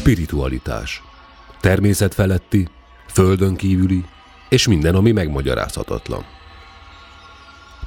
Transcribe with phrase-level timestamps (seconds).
[0.00, 1.02] Spiritualitás.
[1.60, 2.68] Természet feletti,
[3.06, 4.04] földön kívüli,
[4.48, 6.24] és minden, ami megmagyarázhatatlan.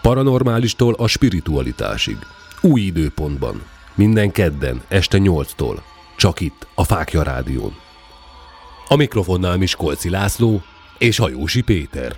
[0.01, 2.17] Paranormálistól a spiritualitásig.
[2.61, 3.61] Új időpontban.
[3.95, 5.77] Minden kedden, este 8-tól.
[6.17, 7.75] Csak itt, a Fákja Rádión.
[8.87, 10.61] A mikrofonnál Miskolci László
[10.97, 12.15] és Hajósi Péter.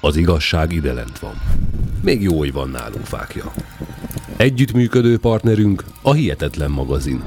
[0.00, 1.40] Az igazság ide lent van.
[2.02, 3.52] Még jó, hogy van nálunk fákja.
[4.36, 7.22] Együttműködő partnerünk a Hihetetlen magazin.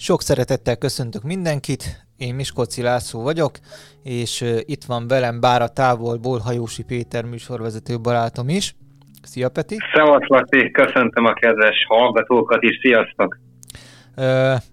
[0.00, 3.58] Sok szeretettel köszöntök mindenkit, én Miskolci László vagyok,
[4.02, 8.74] és itt van velem bár a távolból Hajósi Péter műsorvezető barátom is.
[9.22, 9.76] Szia Peti!
[9.94, 13.38] Szevasz Laci, köszöntöm a kedves hallgatókat is, sziasztok!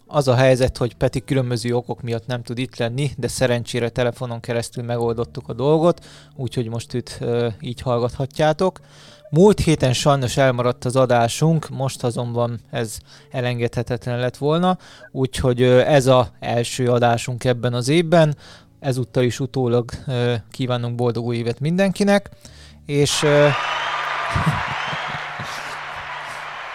[0.08, 4.40] Az a helyzet, hogy Peti különböző okok miatt nem tud itt lenni, de szerencsére telefonon
[4.40, 7.20] keresztül megoldottuk a dolgot, úgyhogy most őt
[7.60, 8.80] így hallgathatjátok.
[9.38, 12.98] Múlt héten sajnos elmaradt az adásunk, most azonban ez
[13.32, 14.78] elengedhetetlen lett volna,
[15.12, 18.36] úgyhogy ez a első adásunk ebben az évben.
[18.80, 19.92] Ezúttal is utólag
[20.52, 22.30] kívánunk boldog új évet mindenkinek,
[22.86, 23.22] és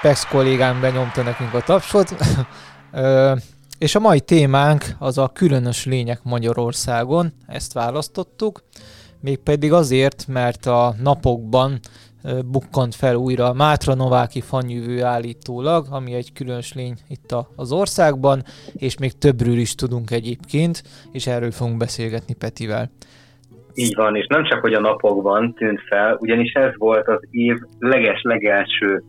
[0.02, 2.14] Pex kollégám benyomta nekünk a tapsot,
[3.78, 8.62] és a mai témánk az a különös lények Magyarországon, ezt választottuk,
[9.20, 11.80] mégpedig azért, mert a napokban
[12.46, 18.42] bukkant fel újra a Mátra Nováki fanyűvő állítólag, ami egy különös lény itt az országban,
[18.74, 20.82] és még többről is tudunk egyébként,
[21.12, 22.90] és erről fogunk beszélgetni Petivel.
[23.74, 27.56] Így van, és nem csak, hogy a napokban tűnt fel, ugyanis ez volt az év
[27.78, 29.02] leges-legelső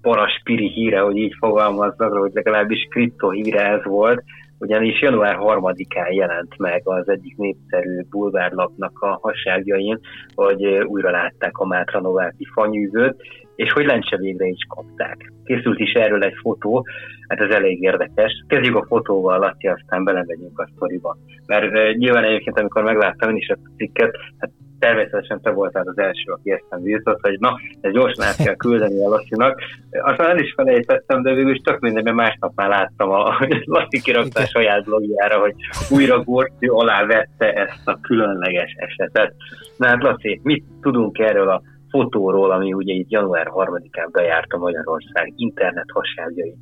[0.00, 4.22] paraspiri híre, hogy így fogalmazzak, hogy legalábbis kripto híre ez volt,
[4.60, 10.00] ugyanis január 3-án jelent meg az egyik népszerű bulvárlapnak a hasságjain,
[10.34, 13.16] hogy újra látták a Mátra Nováki fanyűzőt,
[13.56, 15.32] és hogy lencse végre is kapták.
[15.44, 16.86] Készült is erről egy fotó,
[17.28, 18.44] hát ez elég érdekes.
[18.46, 21.16] Kezdjük a fotóval, Laci, aztán belemegyünk a sztoriba.
[21.46, 25.98] Mert uh, nyilván egyébként, amikor megláttam én is a cikket, hát természetesen te voltál az
[25.98, 29.60] első, aki ezt bírtott, hogy na, ez gyorsan át kell küldeni a Lasszinak.
[29.90, 33.38] Aztán el is felejtettem, de végül is tök minden, mert másnap már láttam a
[33.74, 35.54] Lasszi kirakta saját blogjára, hogy
[35.90, 39.34] újra Gortű alá vette ezt a különleges esetet.
[39.76, 45.32] Na hát Laci, mit tudunk erről a fotóról, ami ugye itt január 3-án bejárta Magyarország
[45.36, 46.58] internet hasságjait?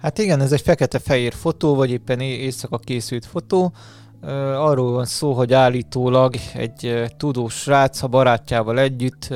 [0.00, 3.72] Hát igen, ez egy fekete-fehér fotó, vagy éppen éjszaka készült fotó,
[4.56, 9.34] arról van szó, hogy állítólag egy tudós srác a barátjával együtt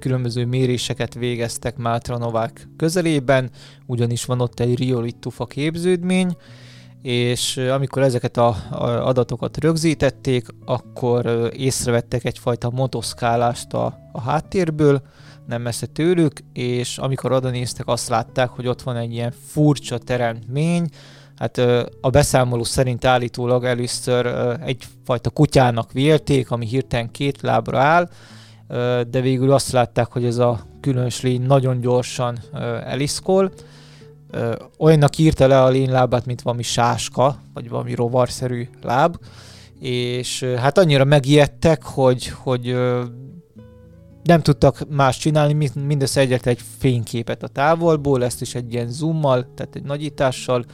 [0.00, 3.50] különböző méréseket végeztek Mátra Novák közelében,
[3.86, 6.36] ugyanis van ott egy riolit tufa képződmény,
[7.02, 8.56] és amikor ezeket a,
[9.06, 15.02] adatokat rögzítették, akkor észrevettek egyfajta motoszkálást a, a háttérből,
[15.46, 19.98] nem messze tőlük, és amikor oda néztek, azt látták, hogy ott van egy ilyen furcsa
[19.98, 20.88] teremtmény,
[21.40, 21.58] hát
[22.00, 24.26] a beszámoló szerint állítólag először
[24.64, 28.08] egyfajta kutyának vélték, ami hirtelen két lábra áll,
[29.10, 32.38] de végül azt látták, hogy ez a különös lény nagyon gyorsan
[32.84, 33.52] eliszkol.
[34.78, 39.16] Olyannak írta le a lény lábát, mint valami sáska, vagy valami rovarszerű láb,
[39.80, 42.76] és hát annyira megijedtek, hogy, hogy
[44.22, 49.52] nem tudtak más csinálni, mindössze egyetlen egy fényképet a távolból, ezt is egy ilyen zoommal,
[49.54, 50.64] tehát egy nagyítással,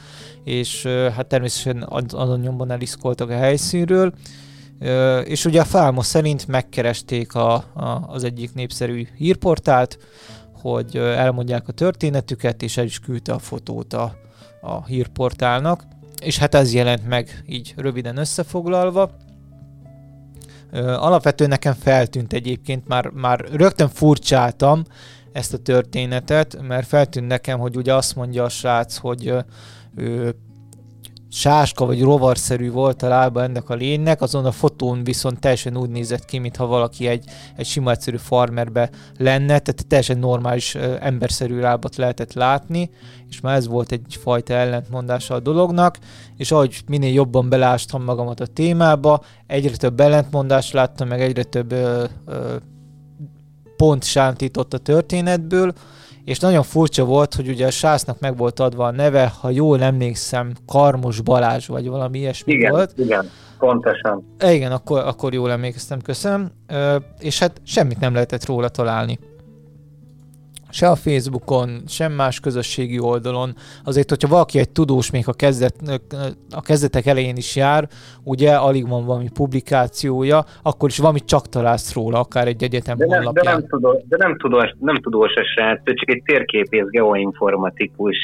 [0.43, 4.13] és hát természetesen azon nyomban eliszkoltak a helyszínről,
[5.23, 9.97] és ugye a Fálma szerint megkeresték a, a, az egyik népszerű hírportált,
[10.61, 14.15] hogy elmondják a történetüket, és el is küldte a fotót a,
[14.61, 15.83] a hírportálnak,
[16.21, 19.11] és hát ez jelent meg így röviden összefoglalva.
[20.73, 24.83] Alapvetően nekem feltűnt egyébként, már, már rögtön furcsáltam
[25.31, 29.33] ezt a történetet, mert feltűnt nekem, hogy ugye azt mondja a srác, hogy
[29.95, 30.35] ő
[31.31, 35.89] sáska vagy rovarszerű volt a lába ennek a lénynek, azon a fotón viszont teljesen úgy
[35.89, 41.95] nézett ki, mintha valaki egy, egy sima egyszerű farmerbe lenne, tehát teljesen normális emberszerű lábat
[41.95, 42.89] lehetett látni,
[43.29, 45.97] és már ez volt egyfajta ellentmondása a dolognak,
[46.37, 51.71] és ahogy minél jobban belástam magamat a témába, egyre több ellentmondást láttam, meg egyre több
[51.71, 52.55] ö, ö,
[53.77, 55.73] pont sántított a történetből,
[56.27, 59.81] és nagyon furcsa volt, hogy ugye a sásznak meg volt adva a neve, ha jól
[59.81, 62.93] emlékszem, Karmos Balázs, vagy valami ilyesmi igen, volt.
[62.95, 64.35] Igen, pontosan.
[64.37, 66.51] E, igen, akkor, akkor jól emlékeztem, köszönöm.
[66.67, 69.19] Ö, és hát semmit nem lehetett róla találni.
[70.77, 73.55] Se a Facebookon, sem más közösségi oldalon.
[73.83, 75.75] Azért, hogyha valaki egy tudós még a, kezdet,
[76.51, 77.87] a kezdetek elején is jár,
[78.23, 83.05] ugye alig van valami publikációja, akkor is valamit csak találsz róla, akár egy egyetem de
[83.05, 83.45] nem, honlapján.
[83.45, 88.17] De nem, tudós, de nem tudós, nem tudós a srác, csak egy térképész geoinformatikus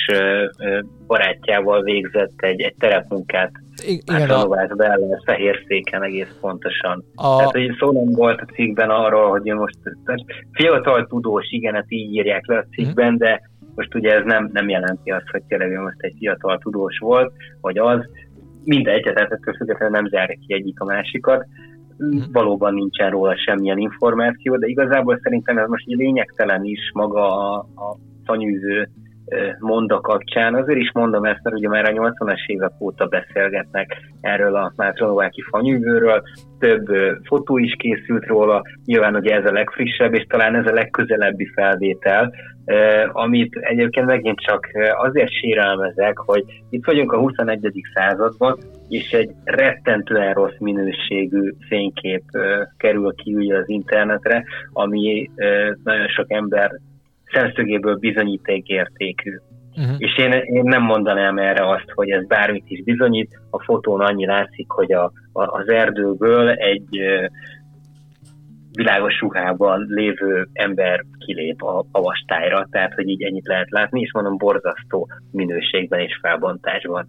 [1.08, 3.52] barátjával végzett egy, egy terepmunkát
[3.86, 4.76] igen, a...
[4.76, 7.04] Bell fehér széken egész pontosan.
[7.16, 7.38] A...
[7.38, 9.78] Tehát, hogy szó nem volt a cikkben arról, hogy most
[10.52, 13.18] fiatal tudós, igen, hát így írják le a cikkben, mm.
[13.18, 13.42] de
[13.76, 17.78] most ugye ez nem, nem jelenti azt, hogy tényleg most egy fiatal tudós volt, vagy
[17.78, 18.00] az,
[18.64, 21.46] mindegy, tehát ettől függetlenül nem zárja ki egyik a másikat.
[22.04, 22.20] Mm.
[22.32, 27.98] Valóban nincsen róla semmilyen információ, de igazából szerintem ez most lényegtelen is maga a, a
[28.26, 28.90] szanyűző
[29.60, 30.56] monda kapcsán.
[30.56, 35.42] Azért is mondom ezt, mert ugye már a 80-as évek óta beszélgetnek erről a Mátronováki
[35.42, 36.24] fanyűvőről,
[36.60, 36.88] több
[37.24, 42.34] fotó is készült róla, nyilván ugye ez a legfrissebb, és talán ez a legközelebbi felvétel,
[43.12, 47.72] amit egyébként megint csak azért sérelmezek, hogy itt vagyunk a 21.
[47.94, 48.58] században,
[48.90, 52.24] és egy rettentően rossz minőségű fénykép
[52.78, 54.44] kerül ki ugye az internetre,
[54.74, 55.30] ami
[55.84, 56.72] nagyon sok ember
[57.34, 59.32] szemszögéből bizonyítékértékű.
[59.76, 59.96] Uh-huh.
[59.98, 63.40] És én, én nem mondanám erre azt, hogy ez bármit is bizonyít.
[63.50, 67.00] A fotón annyi látszik, hogy a, a, az erdőből egy
[68.74, 74.14] világos ruhában lévő ember kilép a, a vastályra, tehát hogy így ennyit lehet látni, és
[74.14, 77.08] mondom borzasztó minőségben és felbontásban.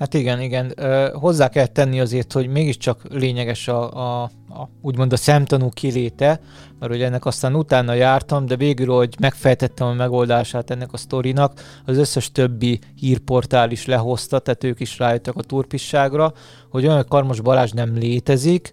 [0.00, 0.72] Hát igen, igen.
[1.12, 6.40] hozzá kell tenni azért, hogy mégiscsak lényeges a, a, a úgymond a szemtanú kiléte,
[6.78, 11.52] mert ugye ennek aztán utána jártam, de végül, hogy megfejtettem a megoldását ennek a sztorinak,
[11.86, 16.32] az összes többi hírportál is lehozta, tehát ők is rájöttek a turpisságra,
[16.70, 18.72] hogy olyan Karmos Balázs nem létezik,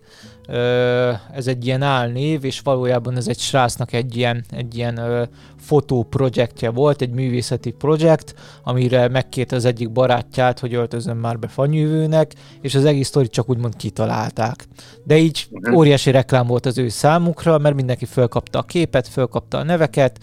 [1.34, 5.28] ez egy ilyen álnév, és valójában ez egy srácnak egy ilyen, egy ilyen
[5.60, 8.34] fotó projektje volt, egy művészeti projekt,
[8.64, 13.50] amire megkért az egyik barátját, hogy öltözön már be fanyűvőnek, és az egész sztorit csak
[13.50, 14.68] úgymond kitalálták.
[15.04, 15.76] De így mhm.
[15.76, 20.20] óriási reklám volt az ő számukra, mert mindenki fölkapta a képet, fölkapta a neveket,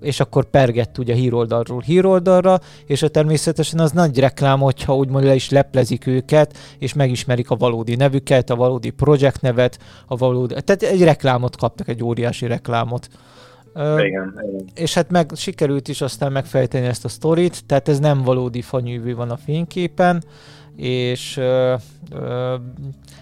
[0.00, 5.34] és akkor pergett ugye híroldalról híroldalra, és a természetesen az nagy reklám, hogyha úgymond le
[5.34, 10.82] is leplezik őket, és megismerik a valódi nevüket, a valódi projekt nevet, a valódi, tehát
[10.82, 13.08] egy reklámot kaptak, egy óriási reklámot.
[13.74, 14.64] Igen, igen.
[14.74, 19.14] És hát meg sikerült is aztán megfejteni ezt a sztorit, tehát ez nem valódi fanyűvű
[19.14, 20.24] van a fényképen,
[20.76, 21.74] és ö,
[22.12, 22.54] ö,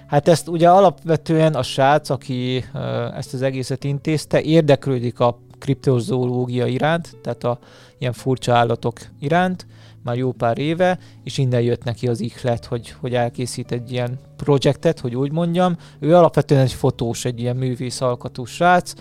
[0.07, 2.79] hát ezt ugye alapvetően a srác, aki ö,
[3.17, 7.59] ezt az egészet intézte, érdeklődik a kriptozoológia iránt, tehát a
[7.99, 9.67] ilyen furcsa állatok iránt,
[10.03, 14.19] már jó pár éve, és innen jött neki az ihlet, hogy, hogy elkészít egy ilyen
[14.37, 15.77] projektet, hogy úgy mondjam.
[15.99, 18.93] Ő alapvetően egy fotós, egy ilyen művész alkatú srác,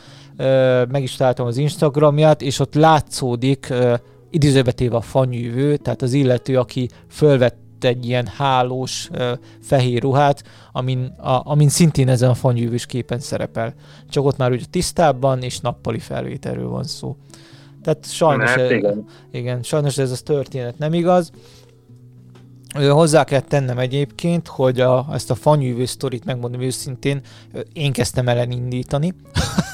[0.88, 3.74] meg is találtam az Instagramját, és ott látszódik,
[4.30, 9.10] idézőbetéve a fanyűvő, tehát az illető, aki fölvett egy ilyen hálós
[9.62, 13.74] fehér ruhát, amin, a, amin szintén ezen a fanyűvős képen szerepel.
[14.10, 17.16] Csak ott már ugye tisztábban és nappali felvételről van szó.
[17.84, 19.06] Tehát sajnos, hát, igen.
[19.32, 21.32] igen, sajnos ez a történet nem igaz.
[22.90, 27.22] Hozzá kell tennem egyébként, hogy a, ezt a fanyűvő sztorit, megmondom őszintén,
[27.74, 29.14] én kezdtem el indítani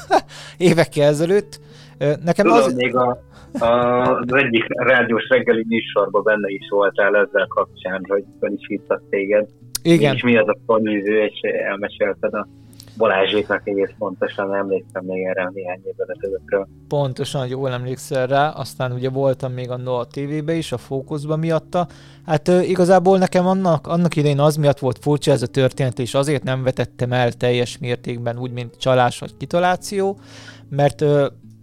[0.56, 1.60] évekkel ezelőtt.
[1.98, 2.72] Nekem Tudom, az...
[2.72, 3.22] még a,
[3.58, 9.46] az egyik rádiós reggeli műsorban benne is voltál ezzel kapcsán, hogy fel is hívtak téged.
[9.82, 10.14] Igen.
[10.14, 12.46] És mi az a fanyűző, és elmesélted a
[12.96, 16.66] Balázséknak egész pontosan emlékszem még erre néhány évvel ezelőttről.
[16.88, 21.86] Pontosan, jól emlékszel rá, aztán ugye voltam még a Noa TV-be is, a fókuszban miatta.
[22.26, 26.42] Hát igazából nekem annak, annak idején az miatt volt furcsa ez a történet, és azért
[26.42, 30.18] nem vetettem el teljes mértékben, úgy, mint csalás vagy kitaláció,
[30.68, 31.04] mert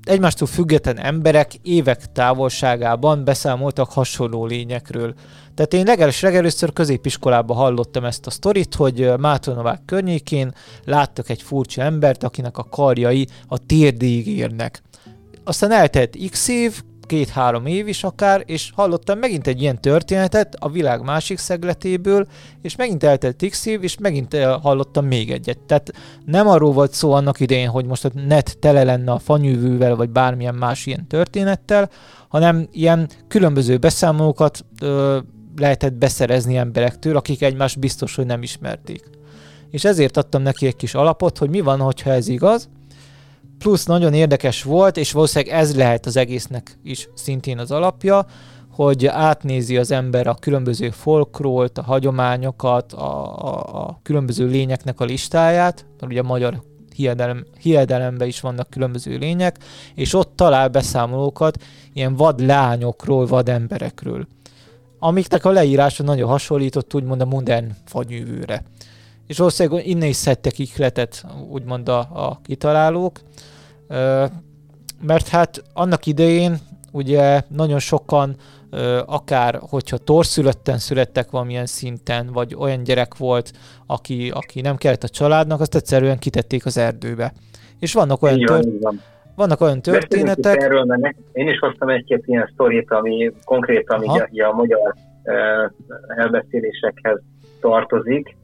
[0.08, 5.14] egymástól független emberek évek távolságában beszámoltak hasonló lényekről.
[5.56, 10.54] Tehát én legalábbis legelőször középiskolában hallottam ezt a sztorit, hogy Mátonovák környékén
[10.86, 14.82] láttak egy furcsa embert, akinek a karjai a térdig érnek.
[15.44, 20.70] Aztán eltelt x év, két-három év is akár, és hallottam megint egy ilyen történetet a
[20.70, 22.28] világ másik szegletéből,
[22.62, 25.60] és megint eltelt x év, és megint hallottam még egyet.
[25.60, 25.92] Tehát
[26.26, 30.10] nem arról volt szó annak idején, hogy most a net tele lenne a fanyűvővel, vagy
[30.10, 31.90] bármilyen más ilyen történettel,
[32.28, 35.18] hanem ilyen különböző beszámolókat ö,
[35.56, 39.10] lehetett beszerezni emberektől, akik egymást biztos, hogy nem ismerték.
[39.70, 42.70] És ezért adtam neki egy kis alapot, hogy mi van, hogyha ez igaz,
[43.58, 48.26] plusz nagyon érdekes volt, és valószínűleg ez lehet az egésznek is szintén az alapja,
[48.72, 55.06] hogy átnézi az ember a különböző folkról, a hagyományokat, a, a, a különböző lényeknek a
[55.06, 56.62] listáját, mert ugye a magyar
[56.96, 59.58] hiedelem, hiedelemben is vannak különböző lények,
[59.96, 64.28] és ott talál beszámolókat ilyen vad lányokról, vad emberekről,
[65.00, 68.64] amiknek a leírása nagyon hasonlított úgymond a modern fagyűvőre.
[69.28, 73.20] És valószínűleg innen is szedtek ihletet, úgymond a, a kitalálók,
[75.02, 76.58] mert hát annak idején
[76.92, 78.36] ugye nagyon sokan
[79.06, 83.52] akár hogyha torszülötten születtek valamilyen szinten, vagy olyan gyerek volt,
[83.86, 87.34] aki, aki nem kellett a családnak, azt egyszerűen kitették az erdőbe.
[87.80, 88.68] És vannak olyan, tört...
[89.36, 90.62] vannak olyan történetek...
[90.62, 94.94] Erről, mert én is hoztam egy-két ilyen sztorit, ami konkrétan a, a magyar
[96.08, 97.20] elbeszélésekhez
[97.60, 98.37] tartozik,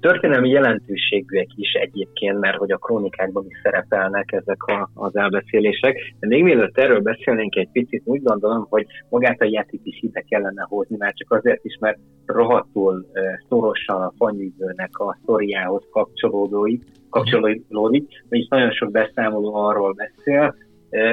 [0.00, 6.14] Történelmi jelentőségűek is egyébként, mert hogy a krónikákban is szerepelnek ezek a, az elbeszélések.
[6.18, 10.20] De még mielőtt erről beszélnénk egy picit, úgy gondolom, hogy magát a játék is ide
[10.20, 13.06] kellene hozni, már csak azért is, mert rohadtul
[13.48, 16.78] szorosan a fanyűzőnek a sztoriához kapcsolódói,
[17.10, 20.54] kapcsolódik, vagyis nagyon sok beszámoló arról beszél,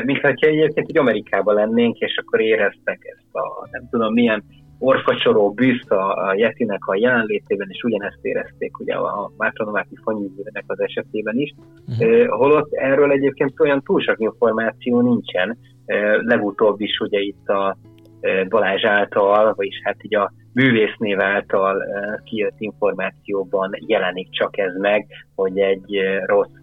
[0.03, 4.43] mint ha egyébként egy Amerikában lennénk, és akkor éreztek ezt a nem tudom milyen
[4.79, 10.79] orkacsoró bűzt a, a Yetinek a jelenlétében, és ugyanezt érezték ugye a Mátronováti fanyűzőnek az
[10.79, 11.53] esetében is.
[11.88, 12.10] Uh-huh.
[12.10, 15.57] Uh, holott erről egyébként olyan túl sok információ nincsen.
[16.22, 17.77] Legutóbb is ugye itt a
[18.50, 21.84] Balázs által, vagyis hát így a művésznév által
[22.24, 26.55] kijött információban jelenik csak ez meg, hogy egy rossz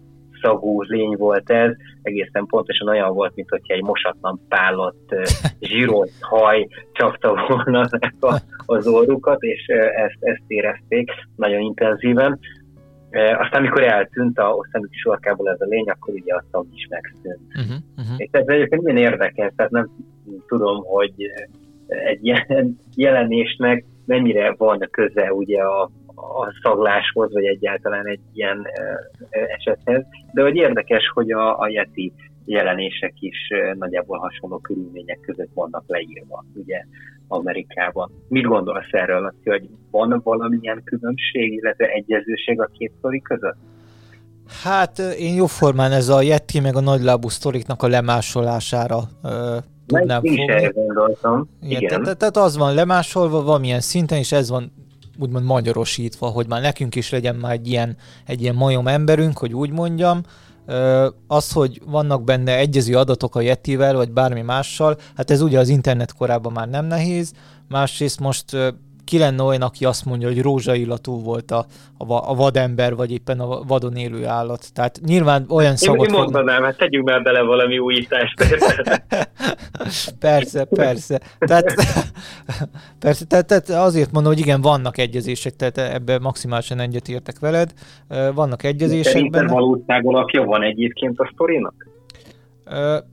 [0.45, 1.71] szagú lény volt ez,
[2.01, 5.15] egészen pontosan olyan volt, mint hogyha egy mosatlan pálott,
[5.59, 7.87] zsírolt haj csapta volna
[8.65, 12.39] az orrukat, és ezt, ezt érezték nagyon intenzíven.
[13.11, 17.41] Aztán, amikor eltűnt a szemük sorkából ez a lény, akkor ugye a szag is megszűnt.
[17.47, 18.15] Uh-huh, uh-huh.
[18.17, 19.89] És ez egyébként milyen érdekes, tehát nem
[20.47, 21.13] tudom, hogy
[21.87, 28.67] egy ilyen jelenésnek mennyire van köze ugye a, a szagláshoz, vagy egyáltalán egy ilyen
[29.29, 30.03] esethez,
[30.33, 32.13] de hogy érdekes, hogy a, a Yeti
[32.45, 33.37] jelenések is
[33.73, 36.85] nagyjából hasonló körülmények között vannak leírva, ugye
[37.27, 38.11] Amerikában.
[38.27, 43.57] Mit gondolsz erről, hogy van valamilyen különbség, illetve egyezőség a két sztori között?
[44.63, 50.71] Hát én jóformán ez a Yeti meg a nagylábú sztoriknak a lemásolására ö, tudnám fogni.
[50.73, 51.49] gondoltam.
[51.61, 52.01] Igen, Igen.
[52.03, 54.71] Tehát, tehát az van lemásolva valamilyen szinten, és ez van
[55.19, 59.53] úgymond magyarosítva, hogy már nekünk is legyen már egy ilyen, egy ilyen majom emberünk, hogy
[59.53, 60.21] úgy mondjam,
[61.27, 65.69] az, hogy vannak benne egyező adatok a Yetivel, vagy bármi mással, hát ez ugye az
[65.69, 67.33] internet korában már nem nehéz,
[67.67, 68.57] másrészt most
[69.05, 71.65] ki lenne olyan, aki azt mondja, hogy rózsaillatú volt a,
[71.97, 74.73] a, a vadember, vagy éppen a vadon élő állat.
[74.73, 76.07] Tehát nyilván olyan szagot...
[76.07, 78.33] Én, én mondanám, hát tegyünk már bele valami újítást.
[80.19, 81.21] persze, persze.
[81.39, 81.73] Tehát,
[82.99, 87.73] persze tehát, tehát azért mondom, hogy igen, vannak egyezések, tehát ebben maximálisan egyetértek veled.
[88.33, 91.94] Vannak egyezések Szerintem valóság alapja van egyébként a sztorinak?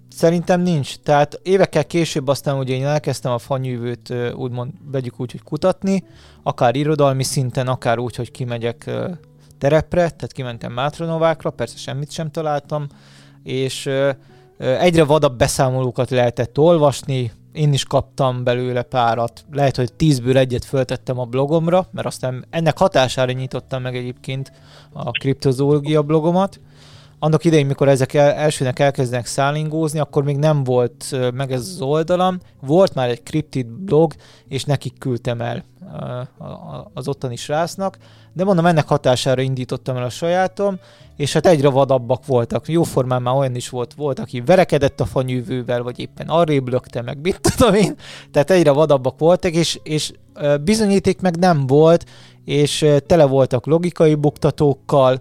[0.08, 0.96] Szerintem nincs.
[0.98, 6.04] Tehát évekkel később aztán ugye én elkezdtem a fanyűvőt úgymond vegyük úgy, hogy kutatni,
[6.42, 8.90] akár irodalmi szinten, akár úgy, hogy kimegyek
[9.58, 12.86] terepre, tehát kimentem Mátronovákra, persze semmit sem találtam,
[13.42, 13.90] és
[14.58, 21.18] egyre vadabb beszámolókat lehetett olvasni, én is kaptam belőle párat, lehet, hogy tízből egyet föltettem
[21.18, 24.52] a blogomra, mert aztán ennek hatására nyitottam meg egyébként
[24.92, 26.60] a kriptozoológia blogomat,
[27.22, 31.80] annak idején, mikor ezek el, elsőnek elkezdenek szállingózni, akkor még nem volt meg ez az
[31.80, 34.12] oldalam, volt már egy Cryptid blog,
[34.48, 35.64] és nekik küldtem el
[36.94, 37.96] az ottani srácnak,
[38.32, 40.78] de mondom, ennek hatására indítottam el a sajátom,
[41.16, 42.68] és hát egyre vadabbak voltak.
[42.68, 47.18] Jóformán már olyan is volt, volt, aki verekedett a fanyűvővel, vagy éppen arrébb lökte meg,
[47.22, 47.96] mit tudom én,
[48.30, 50.12] tehát egyre vadabbak voltak, és, és
[50.64, 52.04] bizonyíték meg nem volt,
[52.44, 55.20] és tele voltak logikai buktatókkal,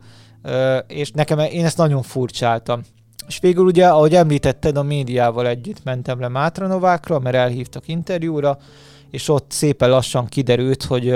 [0.88, 2.82] és nekem én ezt nagyon furcsáltam.
[3.28, 8.58] És végül ugye, ahogy említetted, a médiával együtt mentem le Mátranovákra, mert elhívtak interjúra,
[9.12, 11.10] és ott szépen lassan kiderült, hogy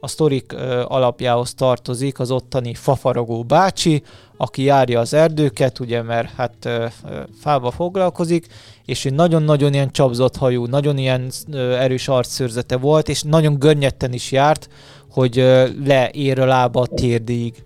[0.00, 0.52] a sztorik
[0.84, 4.02] alapjához tartozik az ottani fafaragó bácsi,
[4.36, 6.68] aki járja az erdőket, ugye, mert hát
[7.40, 8.46] fába foglalkozik,
[8.84, 14.32] és ő nagyon-nagyon ilyen csapzott hajú, nagyon ilyen erős arcszőrzete volt, és nagyon gönnyetten is
[14.32, 14.68] járt,
[15.10, 15.36] hogy
[15.84, 17.62] leér a lába a térdig.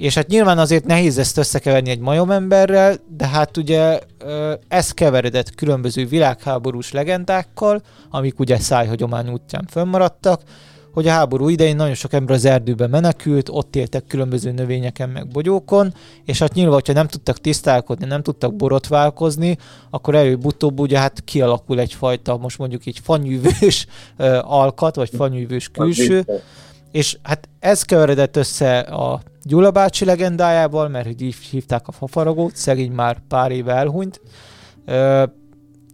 [0.00, 3.98] És hát nyilván azért nehéz ezt összekeverni egy majomemberrel, de hát ugye
[4.68, 10.42] ez keveredett különböző világháborús legendákkal, amik ugye szájhagyomány útján fönnmaradtak,
[10.92, 15.28] hogy a háború idején nagyon sok ember az erdőbe menekült, ott éltek különböző növényeken meg
[15.28, 19.56] bogyókon, és hát nyilván, hogyha nem tudtak tisztálkodni, nem tudtak borotválkozni,
[19.90, 23.86] akkor előbb-utóbb ugye hát kialakul egyfajta, most mondjuk így fanyűvős
[24.42, 26.24] alkat, vagy fanyűvős külső,
[26.92, 32.56] és hát ez keveredett össze a Gyula bácsi legendájával, mert hogy így hívták a fafaragót,
[32.56, 34.20] szegény már pár éve elhunyt.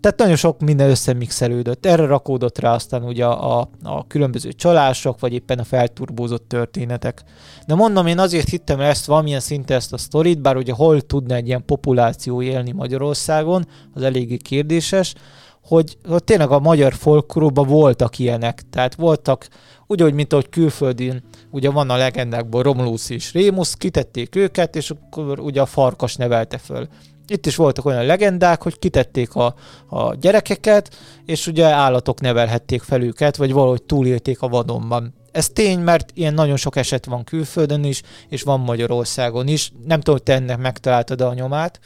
[0.00, 1.86] Tehát nagyon sok minden összemixelődött.
[1.86, 7.22] Erre rakódott rá aztán ugye a, a, a különböző csalások, vagy éppen a felturbózott történetek.
[7.66, 11.34] De mondom, én azért hittem ezt valamilyen szinte ezt a sztorit, bár ugye hol tudna
[11.34, 15.14] egy ilyen populáció élni Magyarországon, az eléggé kérdéses,
[15.62, 18.62] hogy, hogy tényleg a magyar folklórban voltak ilyenek.
[18.70, 19.48] Tehát voltak,
[19.86, 25.38] úgy, mint ahogy külföldön, ugye van a legendákból Romulus és Rémus, kitették őket, és akkor
[25.40, 26.88] ugye a farkas nevelte föl.
[27.28, 29.54] Itt is voltak olyan legendák, hogy kitették a,
[29.86, 35.14] a gyerekeket, és ugye állatok nevelhették fel őket, vagy valahogy túlélték a vadonban.
[35.32, 39.72] Ez tény, mert ilyen nagyon sok eset van külföldön is, és van Magyarországon is.
[39.86, 41.80] Nem tudom, hogy te ennek megtaláltad a nyomát,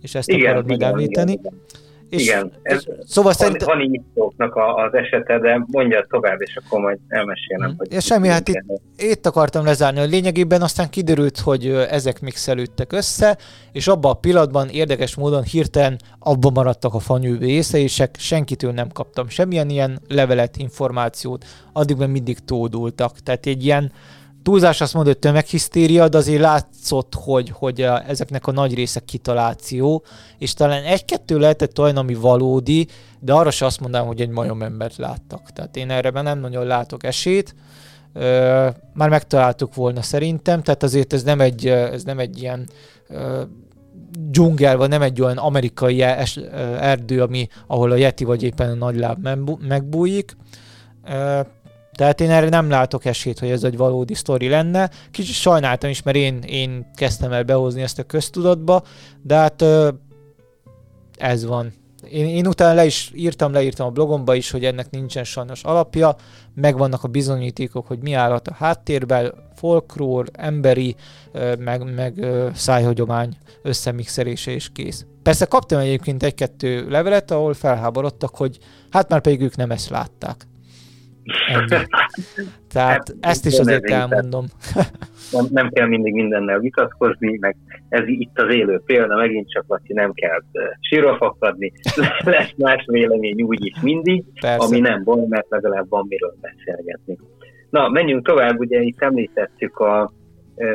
[0.00, 1.32] és ezt igen, akarod igen, említeni.
[1.32, 1.80] Igen, igen.
[2.10, 3.62] És, Igen, ez szóval szerint...
[3.62, 4.00] van így
[4.54, 7.74] az esete, de mondja tovább, és akkor majd elmesélem, mm.
[7.76, 7.92] hogy...
[7.92, 8.64] És semmi, hát itt,
[8.96, 13.38] itt akartam lezárni, hogy lényegében aztán kiderült, hogy ezek mixelődtek össze,
[13.72, 19.68] és abban a pillanatban érdekes módon hirtelen abban maradtak a fanyűvészések, senkitől nem kaptam semmilyen
[19.68, 23.18] ilyen levelet, információt, addigben mindig tódultak.
[23.18, 23.92] Tehát egy ilyen
[24.42, 29.00] túlzás azt mondod, hogy tömeghisztéria, de azért látszott, hogy, hogy a, ezeknek a nagy része
[29.00, 30.04] kitaláció,
[30.38, 32.86] és talán egy-kettő lehetett olyan, ami valódi,
[33.20, 35.52] de arra se azt mondanám, hogy egy majomembert láttak.
[35.52, 37.54] Tehát én erre nem nagyon látok esélyt.
[38.92, 42.68] Már megtaláltuk volna szerintem, tehát azért ez nem egy, ez nem egy ilyen
[43.08, 43.42] ö,
[44.18, 46.36] dzsungel, vagy nem egy olyan amerikai es,
[46.80, 49.28] erdő, ami, ahol a Yeti vagy éppen a nagyláb
[49.60, 50.36] megbújik.
[52.00, 54.90] Tehát én erre nem látok esélyt, hogy ez egy valódi sztori lenne.
[55.10, 58.82] Kicsit sajnáltam is, mert én, én kezdtem el behozni ezt a köztudatba,
[59.22, 59.64] de hát
[61.16, 61.72] ez van.
[62.10, 66.16] Én, én utána le is írtam, leírtam a blogomba is, hogy ennek nincsen sajnos alapja,
[66.54, 70.96] megvannak a bizonyítékok, hogy mi állhat a háttérben, folklór, emberi,
[71.58, 75.06] meg, meg szájhagyomány összemixelése és kész.
[75.22, 78.58] Persze kaptam egyébként egy-kettő levelet, ahol felháborodtak, hogy
[78.90, 80.48] hát már pedig ők nem ezt látták.
[81.48, 81.86] Ennyi.
[82.68, 84.46] Tehát hát, ezt is azért elmondom.
[85.32, 87.56] nem, nem kell mindig mindennel vitatkozni, meg
[87.88, 90.42] ez itt az élő példa, megint csak Laci, nem kell
[90.80, 91.72] sírva fakadni,
[92.24, 94.66] lesz más vélemény úgy is mindig, Persze.
[94.66, 97.18] ami nem baj, mert legalább van miről beszélgetni.
[97.70, 100.12] Na, menjünk tovább, ugye itt említettük a
[100.56, 100.66] e,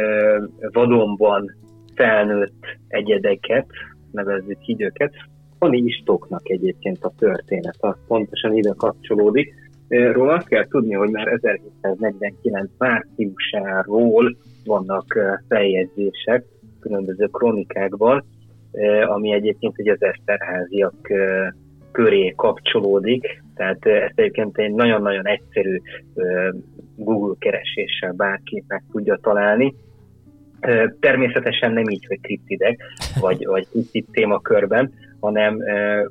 [0.71, 1.55] vadonban
[1.95, 3.65] felnőtt egyedeket,
[4.11, 5.13] nevezzük így őket.
[5.59, 11.27] Tony Istoknak egyébként a történet, az pontosan ide kapcsolódik ról azt kell tudni, hogy már
[11.27, 16.43] 1749 márciusáról vannak feljegyzések
[16.79, 18.25] különböző kronikákban,
[19.05, 20.95] ami egyébként ugye az Eszterháziak
[21.91, 25.81] köré kapcsolódik, tehát ezt egyébként egy nagyon-nagyon egyszerű
[26.95, 29.75] Google kereséssel bárki meg tudja találni.
[30.99, 32.83] Természetesen nem így, hogy kriptidek,
[33.19, 34.93] vagy, vagy kriptid témakörben,
[35.25, 35.59] hanem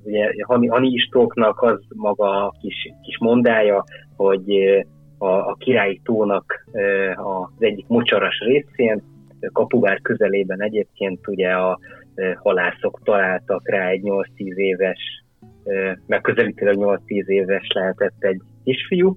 [0.04, 3.84] ugye Hani, Istóknak az maga a kis, kis mondája,
[4.16, 4.50] hogy
[5.18, 6.64] a, a királyi tónak
[7.14, 9.02] az egyik mocsaras részén,
[9.52, 11.78] Kapuvár közelében egyébként ugye a
[12.42, 15.24] halászok találtak rá egy 8-10 éves,
[16.06, 19.14] megközelítőleg 8-10 éves lehetett egy kisfiú,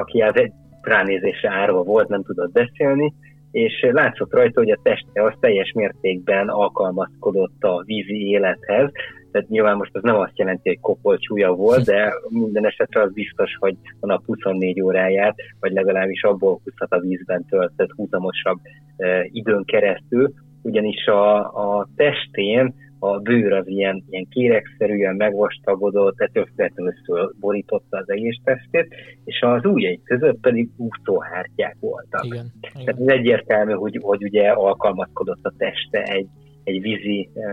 [0.00, 0.52] aki az egy
[0.82, 3.14] ránézésre árva volt, nem tudott beszélni,
[3.56, 8.90] és látszott rajta, hogy a teste az teljes mértékben alkalmazkodott a vízi élethez,
[9.32, 13.56] tehát nyilván most az nem azt jelenti, hogy kopolcsúja volt, de minden esetre az biztos,
[13.58, 18.58] hogy a nap 24 óráját, vagy legalábbis abból 20 a vízben töltött húzamosabb
[18.96, 26.46] e, időn keresztül, ugyanis a, a testén a bőr az ilyen, ilyen kérekszerűen megvastagodott, ettől
[26.46, 26.92] függetlenül
[27.40, 32.24] borította az egész testét, és az ujjai között pedig úszóhártyák voltak.
[32.24, 32.84] Igen, igen.
[32.84, 36.26] Tehát ez egyértelmű, hogy, hogy ugye alkalmazkodott a teste egy,
[36.64, 37.44] egy vízi uh,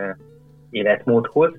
[0.70, 1.52] életmódhoz,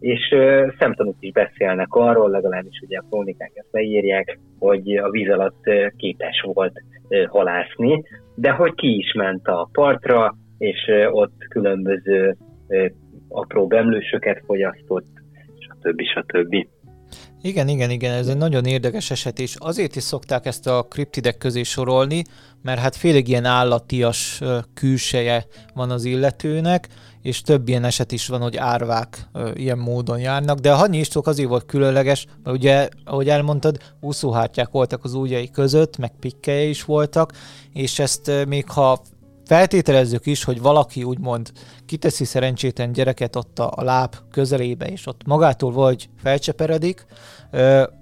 [0.00, 5.30] és uh, szemtanúk is beszélnek arról, legalábbis ugye a krónikák ezt leírják, hogy a víz
[5.30, 11.16] alatt uh, képes volt uh, halászni, de hogy ki is ment a partra, és uh,
[11.16, 12.36] ott különböző
[12.68, 12.86] uh,
[13.28, 15.06] apró bemlősöket fogyasztott,
[15.58, 16.00] stb.
[16.02, 16.54] stb.
[17.42, 21.38] Igen, igen, igen, ez egy nagyon érdekes eset, és azért is szokták ezt a kriptidek
[21.38, 22.24] közé sorolni,
[22.62, 24.40] mert hát félig ilyen állatias
[24.74, 26.88] külseje van az illetőnek,
[27.22, 31.26] és több ilyen eset is van, hogy árvák ilyen módon járnak, de a hanyi istók
[31.26, 36.84] azért volt különleges, mert ugye, ahogy elmondtad, úszóhártyák voltak az ujjai között, meg pikkeje is
[36.84, 37.32] voltak,
[37.72, 39.00] és ezt még ha
[39.46, 41.52] feltételezzük is, hogy valaki úgymond
[41.86, 47.06] kiteszi szerencsétlen gyereket ott a, a láb közelébe, és ott magától vagy felcseperedik,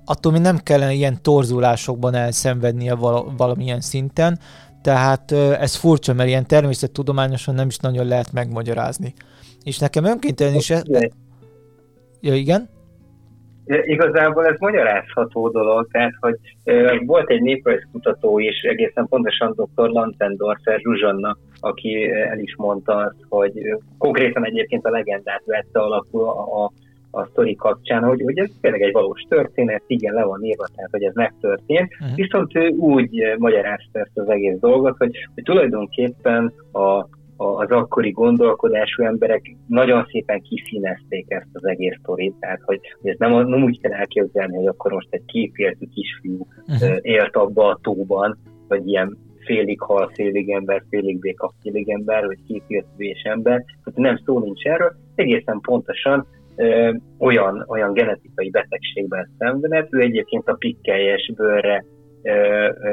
[0.05, 4.39] attól mi nem kellene ilyen torzulásokban elszenvednie val- valamilyen szinten,
[4.83, 9.15] tehát ez furcsa, mert ilyen természettudományosan nem is nagyon lehet megmagyarázni.
[9.63, 10.71] És nekem önkéntelen is...
[10.71, 10.83] E...
[12.21, 12.69] Ja, igen?
[13.67, 16.39] Igazából ez magyarázható dolog, tehát hogy
[17.07, 19.89] volt egy néprajzkutató is, egészen pontosan dr.
[19.89, 23.53] Lantendorfer Zsuzsanna, aki el is mondta azt, hogy
[23.99, 26.71] konkrétan egyébként a legendát vette alapul a, a,
[27.11, 30.91] a sztori kapcsán, hogy, hogy ez tényleg egy valós történet, igen, le van írva, tehát
[30.91, 32.17] hogy ez megtörtént, uh-huh.
[32.17, 39.03] viszont ő úgy magyarázta ezt az egész dolgot, hogy, hogy tulajdonképpen a az akkori gondolkodású
[39.03, 43.93] emberek nagyon szépen kiszínezték ezt az egész sztorit, tehát hogy, ezt nem, nem úgy kell
[43.93, 46.99] elképzelni, hogy akkor most egy képértű kisfiú uh-huh.
[47.01, 52.39] élt abba a tóban, vagy ilyen félig hal, félig ember, félig béka, félig ember, vagy
[52.47, 59.31] képértű és ember, tehát nem szó nincs erről, egészen pontosan ö, olyan, olyan genetikai betegségben
[59.39, 61.85] szenvedett, ő egyébként a pikkelyes bőrre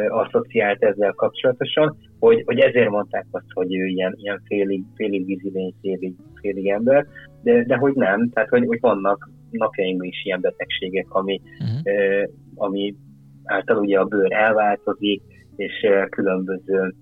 [0.09, 5.73] asszociált ezzel kapcsolatosan, hogy, hogy ezért mondták azt, hogy ő ilyen, ilyen félig, félig vízilény,
[5.81, 7.05] félig, félig ember,
[7.43, 12.29] de, de hogy nem, tehát hogy, hogy vannak napjainkban is ilyen betegségek, ami, uh-huh.
[12.55, 12.95] ami
[13.43, 15.21] által ugye a bőr elváltozik,
[15.55, 16.93] és különböző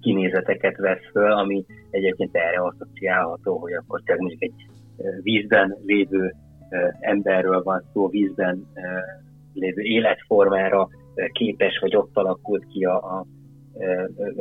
[0.00, 4.54] kinézeteket vesz föl, ami egyébként erre asszociálható, hogy akkor csak mondjuk egy
[5.22, 6.34] vízben lévő
[7.00, 8.66] emberről van szó, vízben
[9.54, 10.88] lévő életformára,
[11.32, 13.26] képes, vagy ott alakult ki a, a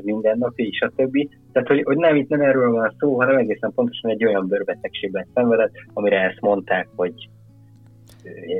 [0.02, 1.30] mindennapi, és a többi.
[1.52, 5.28] Tehát, hogy, hogy nem itt nem erről van szó, hanem egészen pontosan egy olyan bőrbetegségben
[5.34, 7.14] szenvedett, amire ezt mondták, hogy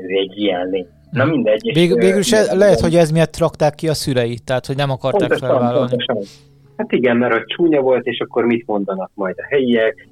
[0.06, 0.86] egy ilyen lény.
[1.10, 1.30] Na hm.
[1.30, 1.72] mindegy.
[1.74, 5.28] Vég, végül is lehet, hogy ez miatt rakták ki a szüleit, tehát hogy nem akarták
[5.28, 5.88] pontosan, felvállalni.
[5.88, 6.16] Pontosan.
[6.76, 10.08] Hát igen, mert hogy csúnya volt, és akkor mit mondanak majd a helyiek,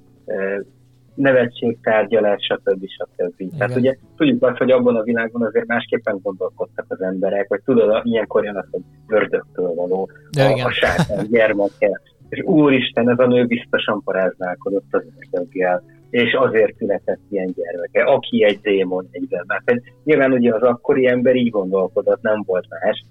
[1.14, 2.86] nevetségtárgyalás, stb.
[2.88, 3.34] stb.
[3.36, 3.58] Igen.
[3.58, 8.00] Tehát ugye tudjuk azt, hogy abban a világban azért másképpen gondolkodtak az emberek, vagy tudod,
[8.02, 10.66] ilyenkor jön az, hogy ördögtől való, De a, igen.
[10.66, 17.20] a sátán gyermeke, és úristen, ez a nő biztosan paráználkodott az ördöggel, és azért született
[17.30, 19.44] ilyen gyermeke, aki egy démon egyben.
[19.46, 23.04] Mert nyilván ugye az akkori ember így gondolkodott, nem volt más,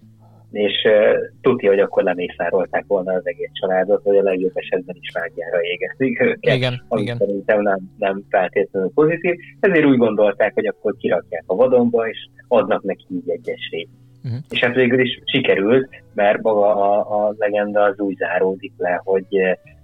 [0.53, 5.11] és uh, tudja, hogy akkor lemészárolták volna az egész családot, vagy a legjobb esetben is
[5.13, 7.17] vágyára égezték őket, igen, ami igen.
[7.17, 9.35] szerintem nem, nem feltétlenül pozitív.
[9.59, 13.89] Ezért úgy gondolták, hogy akkor kirakják a vadonba, és adnak neki így egy esélyt.
[14.23, 14.39] Uh-huh.
[14.49, 19.25] És hát végül is sikerült, mert maga a, a legenda az úgy záródik le, hogy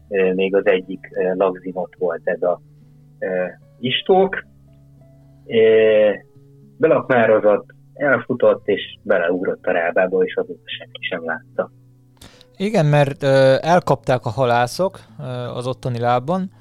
[0.08, 2.62] uh, még az egyik uh, lagzin ott volt ez a
[3.20, 3.30] uh,
[3.80, 4.44] istók,
[5.46, 6.14] uh,
[6.78, 7.66] belakmározott,
[8.00, 11.72] elfutott, és beleugrott a rábába, és azóta senki sem látta.
[12.58, 13.24] Igen, mert
[13.64, 15.00] elkapták a halászok
[15.56, 16.52] az ottani lábban,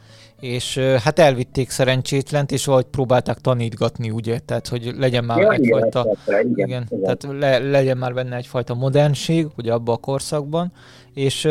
[0.41, 6.07] és hát elvitték szerencsétlent, és valahogy próbálták tanítgatni, ugye, tehát hogy legyen már ja, egyfajta,
[6.27, 7.03] igen, igen, igen, igen.
[7.03, 10.73] tehát le, legyen már benne egyfajta modernség, ugye abban a korszakban,
[11.15, 11.49] és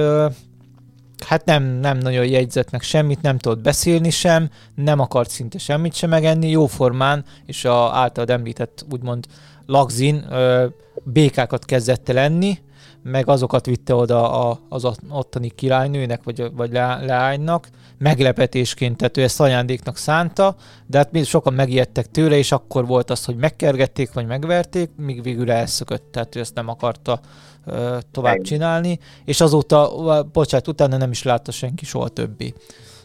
[1.26, 5.93] hát nem, nem nagyon jegyzett meg semmit, nem tudott beszélni sem, nem akart szinte semmit
[5.93, 9.26] sem megenni, jóformán, és a általad említett úgymond
[9.67, 10.65] Lagzin ö,
[11.03, 12.60] békákat kezdett lenni,
[13.03, 19.21] meg azokat vitte oda a, az ottani királynőnek, vagy, vagy le, leánynak, meglepetésként, tehát ő
[19.21, 24.13] ezt ajándéknak szánta, de hát még sokan megijedtek tőle, és akkor volt az, hogy megkergették,
[24.13, 27.19] vagy megverték, míg végül elszökött, tehát ő ezt nem akarta
[27.65, 32.53] ö, tovább csinálni, és azóta, bocsánat, utána nem is látta senki soha többi.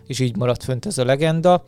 [0.06, 1.64] És így maradt fönt ez a legenda.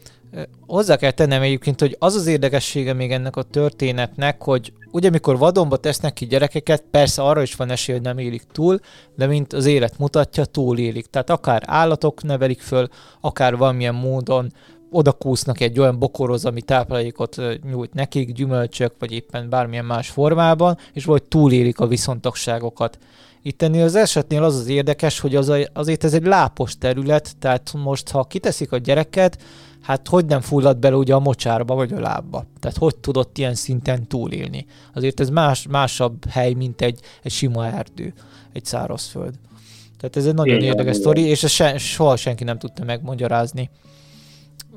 [0.66, 5.38] Hozzá kell tennem egyébként, hogy az az érdekessége még ennek a történetnek, hogy ugye amikor
[5.38, 8.78] vadonba tesznek ki gyerekeket, persze arra is van esély, hogy nem élik túl,
[9.16, 11.06] de mint az élet mutatja, túl élik.
[11.06, 12.88] Tehát akár állatok nevelik föl,
[13.20, 14.52] akár valamilyen módon
[14.90, 17.36] oda kúsznak egy olyan bokorhoz, ami táplálékot
[17.70, 22.98] nyújt nekik, gyümölcsök, vagy éppen bármilyen más formában, és vagy túlélik a viszontagságokat.
[23.42, 27.72] Itt ennél az esetnél az az érdekes, hogy az azért ez egy lápos terület, tehát
[27.82, 29.38] most ha kiteszik a gyereket,
[29.84, 32.44] hát hogy nem fullad bele ugye a mocsárba vagy a lábba.
[32.60, 34.66] Tehát hogy tudott ilyen szinten túlélni.
[34.94, 38.12] Azért ez más, másabb hely, mint egy, egy sima erdő,
[38.52, 39.34] egy szárazföld.
[39.98, 43.70] Tehát ez egy nagyon igen, érdekes sztori, és ezt se, soha senki nem tudta megmagyarázni.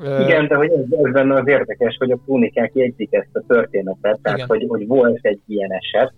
[0.02, 4.20] Igen, de hogy ez, ez benne az érdekes, hogy a krónikák jegyzik ezt a történetet,
[4.22, 6.14] tehát hogy, hogy volt egy ilyen eset,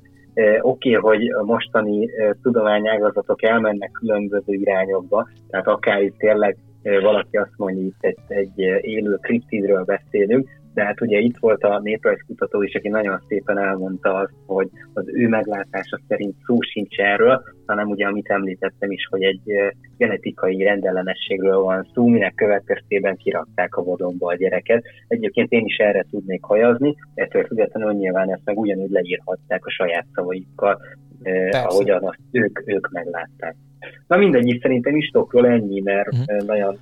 [0.62, 2.10] Oké, okay, hogy a mostani
[2.42, 9.18] tudományágazatok elmennek különböző irányokba, tehát akár itt tényleg valaki azt mondja, itt egy, egy élő
[9.22, 14.34] kriptidről beszélünk, de hát ugye itt volt a néprajzkutató is, aki nagyon szépen elmondta azt,
[14.46, 19.42] hogy az ő meglátása szerint szó sincs erről, hanem ugye amit említettem is, hogy egy
[19.98, 24.84] genetikai rendellenességről van szó, minek következtében kirakták a vodonba a gyereket.
[25.08, 30.06] Egyébként én is erre tudnék hajazni, ettől függetlenül nyilván ezt meg ugyanúgy leírhatták a saját
[30.14, 30.82] szavaikkal,
[31.22, 33.56] eh, ahogyan azt ők, ők meglátták.
[34.08, 36.46] Na mindegy, szerintem Istokról ennyi, mert uh-huh.
[36.46, 36.78] nagyon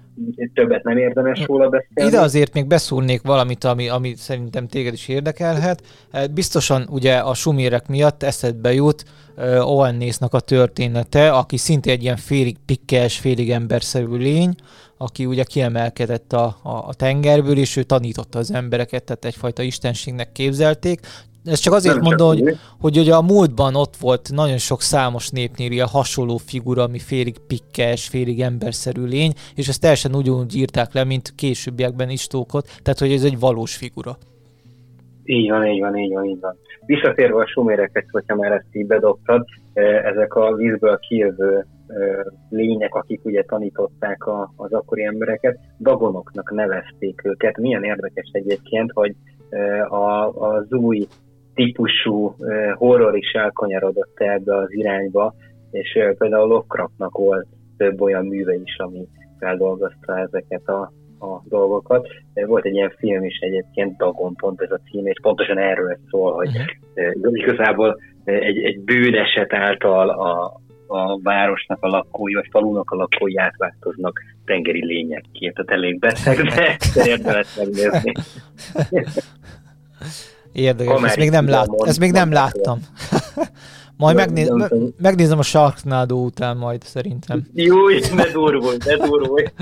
[0.53, 2.09] többet nem érdemes róla beszélni.
[2.11, 5.81] Ide azért még beszúrnék valamit, ami, ami szerintem téged is érdekelhet.
[6.11, 9.03] Eh, biztosan ugye a sumérek miatt eszedbe jut
[9.37, 14.55] uh, Owennésznak a története, aki szinte egy ilyen félig pikkes, félig emberszerű lény,
[14.97, 20.31] aki ugye kiemelkedett a, a, a tengerből, és ő tanította az embereket, tehát egyfajta istenségnek
[20.31, 20.99] képzelték.
[21.47, 24.81] Ez csak azért nem mondom, csak hogy, hogy ugye a múltban ott volt nagyon sok
[24.81, 30.55] számos népnél ilyen hasonló figura, ami félig pikkes, félig emberszerű lény, és ezt teljesen ugyanúgy
[30.55, 34.17] írták le, mint későbbiekben Istókot, tehát hogy ez egy valós figura.
[35.23, 36.55] Így van, így van, így van, így van.
[36.85, 42.95] Visszatérve a sumérekhez, hogyha már ezt így bedobtad, eh, ezek a vízből kijövő eh, lények,
[42.95, 47.57] akik ugye tanították a, az akkori embereket, dagonoknak nevezték őket.
[47.57, 49.15] Milyen érdekes egyébként, hogy
[49.49, 51.07] eh, a, az új
[51.57, 52.35] típusú
[52.75, 55.33] horror is elkanyarodott ebbe az irányba,
[55.71, 59.07] és például Lovecraftnak volt több olyan műve is, ami
[59.39, 62.07] feldolgozta ezeket a, a dolgokat.
[62.33, 66.33] Volt egy ilyen film is egyébként, Dagon pont ez a cím, és pontosan erről szól,
[66.33, 66.49] hogy
[66.95, 67.37] uh-huh.
[67.37, 74.19] igazából egy, egy bűneset által a, a városnak a lakói, vagy falunak a lakói átváltoznak
[74.45, 75.49] tengeri lényekké.
[75.49, 76.37] Tehát elég beteg,
[76.95, 78.11] de érdemes megnézni.
[80.51, 82.79] Érdekes, ezt még nem, lát, ezt még nem láttam.
[83.97, 84.67] majd megnéz, me,
[85.01, 87.47] megnézem a Sharknado után majd szerintem.
[87.53, 89.45] Jó, ne durvulj, ne durvulj.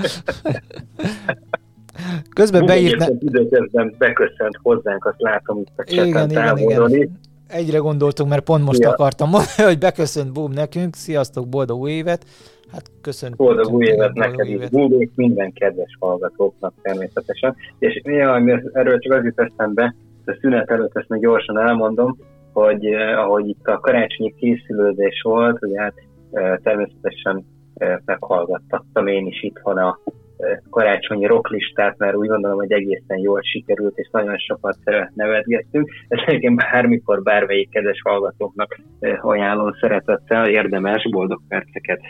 [2.34, 3.12] Közben beírt...
[3.18, 7.18] Időközben beköszönt hozzánk, azt látom itt a igen, igen, igen.
[7.48, 8.90] Egyre gondoltunk, mert pont most ja.
[8.90, 10.94] akartam mondani, hogy beköszönt Boom nekünk.
[10.94, 12.24] Sziasztok, boldog új évet!
[12.72, 13.38] Hát köszönjük.
[13.38, 17.56] Boldog új évet neked is, minden kedves hallgatóknak természetesen.
[17.78, 19.94] És jaj, erről csak az jut eszembe,
[20.28, 22.16] a szünet előtt ezt még gyorsan elmondom,
[22.52, 25.94] hogy eh, ahogy itt a karácsonyi készülődés volt, ugye hát
[26.32, 29.98] eh, természetesen eh, meghallgattattam én is itthon a
[30.36, 35.90] eh, karácsonyi rocklistát, mert úgy gondolom, hogy egészen jól sikerült, és nagyon sokat eh, nevetgettünk.
[36.08, 42.00] Ez egyébként bármikor, bármelyik kedves hallgatóknak eh, ajánlom szeretettel, érdemes, boldog perceket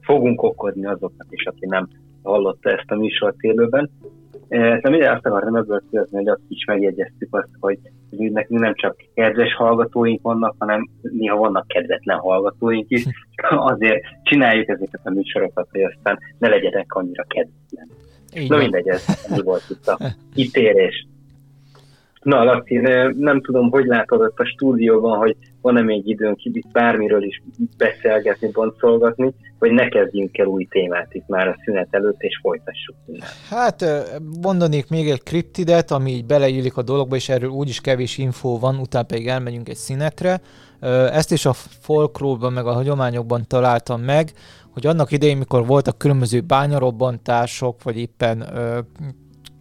[0.00, 1.88] fogunk okozni azoknak is, aki nem
[2.22, 3.90] hallotta ezt a műsort élőben.
[4.52, 7.78] De minden azt akartam ebből kérdezni, hogy azt is megjegyeztük azt, hogy,
[8.10, 13.04] nekünk nem csak kedves hallgatóink vannak, hanem néha vannak kedvetlen hallgatóink is.
[13.72, 17.88] Azért csináljuk ezeket a műsorokat, hogy aztán ne legyenek annyira kedvetlen.
[18.48, 19.06] Na mindegy, ez
[19.44, 19.98] volt itt a
[20.34, 21.06] kitérés.
[22.22, 22.76] Na, Laci,
[23.16, 27.42] nem tudom, hogy látod ott a stúdióban, hogy van-e még időnk itt bármiről is
[27.76, 32.96] beszélgetni, boncolgatni, vagy ne kezdjünk el új témát itt már a szünet előtt, és folytassuk.
[33.50, 33.84] Hát
[34.40, 38.78] mondanék még egy kriptidet, ami így beleillik a dologba, és erről úgyis kevés infó van,
[38.78, 40.40] utána pedig elmegyünk egy színetre.
[41.12, 44.32] Ezt is a folklórban, meg a hagyományokban találtam meg,
[44.72, 48.44] hogy annak idején, mikor voltak különböző bányarobbantások, vagy éppen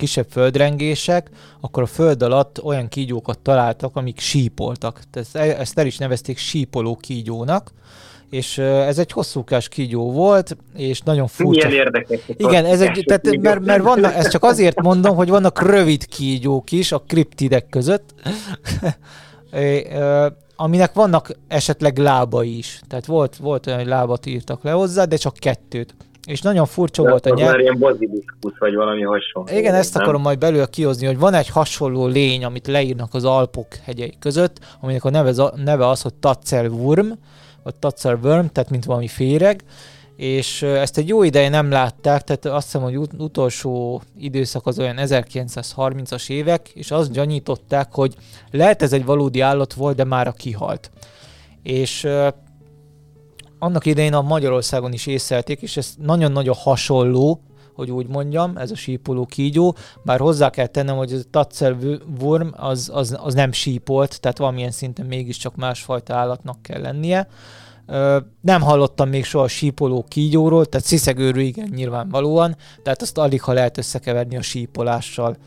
[0.01, 4.99] kisebb földrengések, akkor a föld alatt olyan kígyókat találtak, amik sípoltak.
[5.11, 7.71] Ezt, ezt el is nevezték sípoló kígyónak,
[8.29, 11.67] és ez egy hosszúkás kígyó volt, és nagyon furcsa.
[11.67, 12.19] Milyen érdekes.
[12.37, 16.71] Igen, ez egy, tehát, mert, mert vannak, ezt csak azért mondom, hogy vannak rövid kígyók
[16.71, 18.13] is a kriptidek között,
[20.55, 22.81] aminek vannak esetleg lábai is.
[22.87, 25.95] Tehát volt, volt olyan, hogy lábat írtak le hozzá, de csak kettőt.
[26.31, 27.59] És nagyon furcsa de volt a nyelv.
[27.59, 29.57] ilyen baziliszkusz, vagy valami hasonló.
[29.57, 30.03] Igen, ezt nem?
[30.03, 34.59] akarom majd belül kihozni, hogy van egy hasonló lény, amit leírnak az Alpok hegyei között,
[34.81, 37.11] aminek a neve, neve az, hogy Tatzelwurm,
[37.63, 39.63] vagy Tatzelwurm, tehát mint valami féreg,
[40.15, 44.79] és ezt egy jó ideje nem látták, tehát azt hiszem, hogy ut- utolsó időszak az
[44.79, 48.15] olyan 1930-as évek, és azt gyanították, hogy
[48.51, 50.91] lehet ez egy valódi állat volt, de már a kihalt.
[51.63, 52.07] És
[53.61, 57.41] annak idején a Magyarországon is észlelték, és ez nagyon-nagyon hasonló,
[57.73, 61.77] hogy úgy mondjam, ez a sípoló kígyó, bár hozzá kell tennem, hogy ez a Tatzel
[62.21, 67.27] worm az, az, az nem sípolt, tehát valamilyen szinten mégiscsak másfajta állatnak kell lennie.
[68.41, 73.77] Nem hallottam még soha sípoló kígyóról, tehát sziszegőrű igen nyilvánvalóan, tehát azt alig ha lehet
[73.77, 75.37] összekeverni a sípolással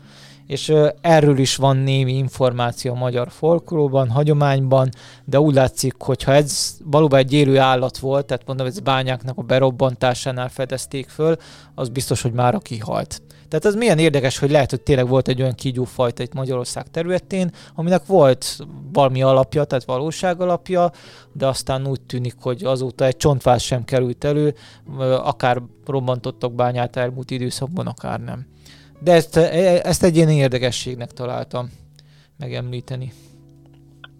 [0.47, 4.89] és erről is van némi információ a magyar folklórban, hagyományban,
[5.25, 9.37] de úgy látszik, hogy ha ez valóban egy élő állat volt, tehát mondom, ez bányáknak
[9.37, 11.35] a berobbantásánál fedezték föl,
[11.75, 13.21] az biztos, hogy már kihalt.
[13.47, 17.51] Tehát az milyen érdekes, hogy lehet, hogy tényleg volt egy olyan kígyófajta itt Magyarország területén,
[17.75, 18.57] aminek volt
[18.93, 20.91] valami alapja, tehát valóság alapja,
[21.33, 24.55] de aztán úgy tűnik, hogy azóta egy csontváz sem került elő,
[25.23, 28.45] akár robbantottak bányát elmúlt időszakban, akár nem.
[28.99, 31.69] De ezt, e, ezt egy ilyen érdekességnek találtam
[32.39, 33.11] megemlíteni.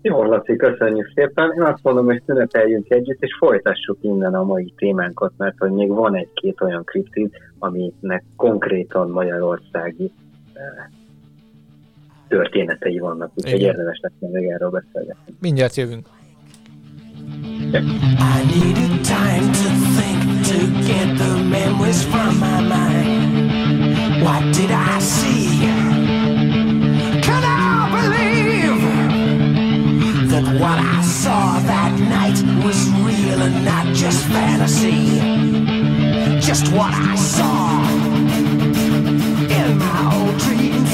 [0.02, 1.52] Jó, Laci, köszönjük szépen.
[1.56, 5.90] Én azt mondom, hogy szüneteljünk együtt, és folytassuk innen a mai témánkat, mert hogy még
[5.90, 10.12] van egy-két olyan kriptid, aminek konkrétan magyarországi
[10.54, 10.62] eh,
[12.28, 15.34] történetei vannak, úgyhogy érdemes lesz még erről beszélgetni.
[15.40, 16.08] Mindjárt jövünk.
[17.74, 20.58] I needed time to think to
[20.88, 23.45] get the memories from my mind.
[24.26, 25.60] What did I see?
[27.22, 28.82] Can I believe
[30.32, 35.20] that what I saw that night was real and not just fantasy?
[36.42, 37.84] Just what I saw
[39.60, 40.94] in my old dreams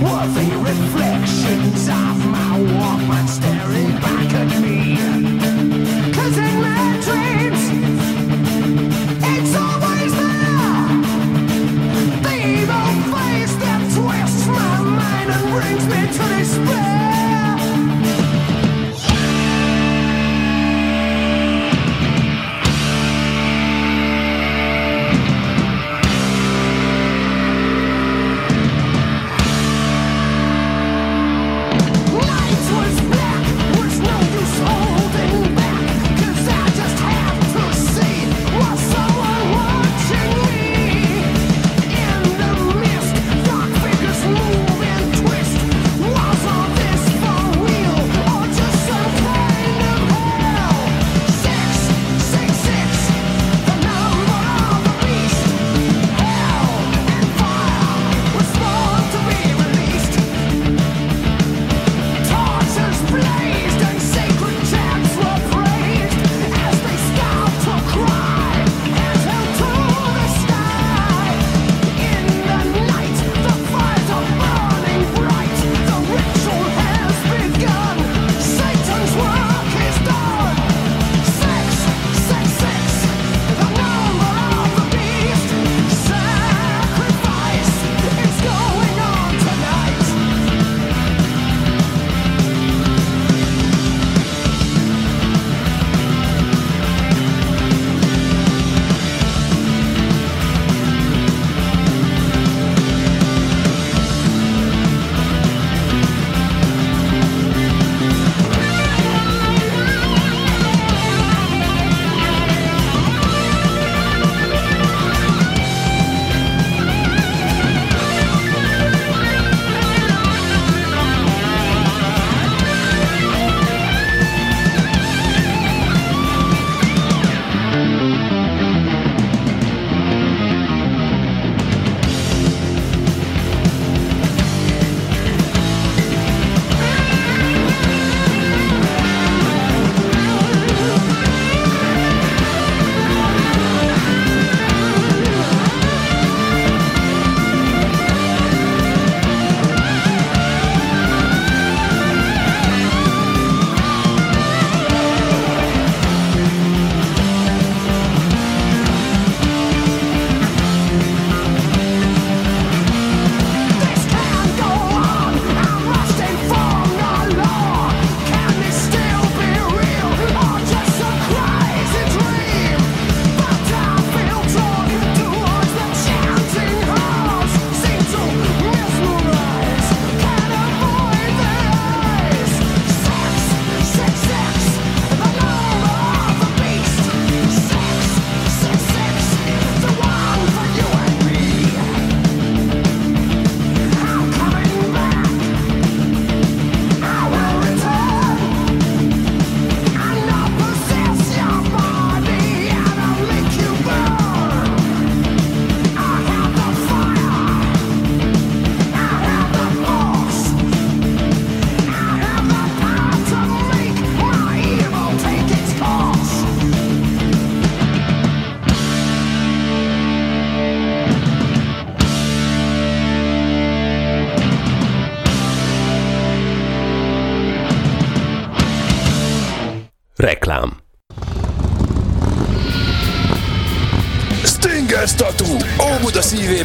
[0.00, 4.25] were the reflections of my Walkman staring back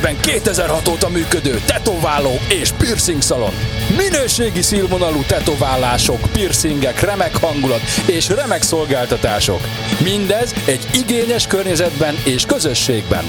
[0.01, 3.53] Szívében 2006 óta működő tetováló és piercing szalon.
[3.97, 9.59] Minőségi színvonalú tetoválások, piercingek, remek hangulat és remek szolgáltatások.
[10.03, 13.23] Mindez egy igényes környezetben és közösségben.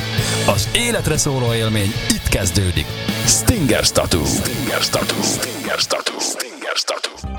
[0.47, 2.87] Az életre szóló élmény itt kezdődik.
[3.27, 4.25] Stinger Tattoo.
[4.25, 5.23] Stinger Tattoo.
[5.23, 6.19] Stinger Tattoo.
[6.21, 7.31] Stinger Tattoo.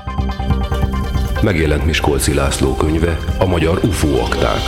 [1.42, 4.62] Megjelent Miskolci László könyve, a magyar UFO akták.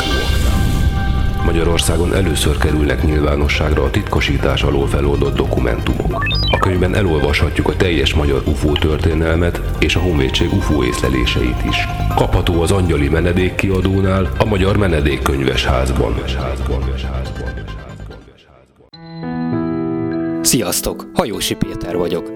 [1.47, 6.27] Magyarországon először kerülnek nyilvánosságra a titkosítás alól feloldott dokumentumok.
[6.51, 11.89] A könyvben elolvashatjuk a teljes magyar UFO történelmet és a Honvédség UFO észleléseit is.
[12.15, 16.15] Kapható az Angyali Menedék kiadónál, a Magyar Menedékkönyves házban.
[20.43, 21.07] Sziasztok!
[21.15, 22.36] Hajósi Péter vagyok.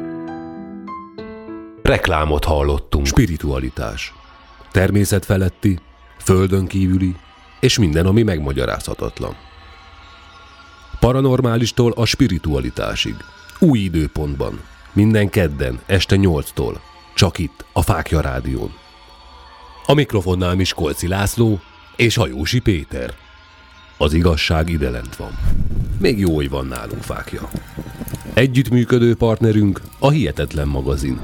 [1.83, 3.05] Reklámot hallottunk.
[3.05, 4.13] Spiritualitás.
[4.71, 5.79] Természet feletti,
[6.19, 7.15] földön kívüli,
[7.59, 9.35] és minden, ami megmagyarázhatatlan.
[10.99, 13.15] Paranormálistól a spiritualitásig.
[13.59, 14.61] Új időpontban.
[14.93, 16.75] Minden kedden, este 8-tól.
[17.15, 18.73] Csak itt, a Fákja Rádión.
[19.85, 21.59] A mikrofonnál Miskolci László
[21.95, 23.13] és Hajósi Péter.
[23.97, 25.37] Az igazság ide lent van.
[25.99, 27.49] Még jó, hogy van nálunk fákja.
[28.33, 31.19] Együttműködő partnerünk a Hihetetlen magazin.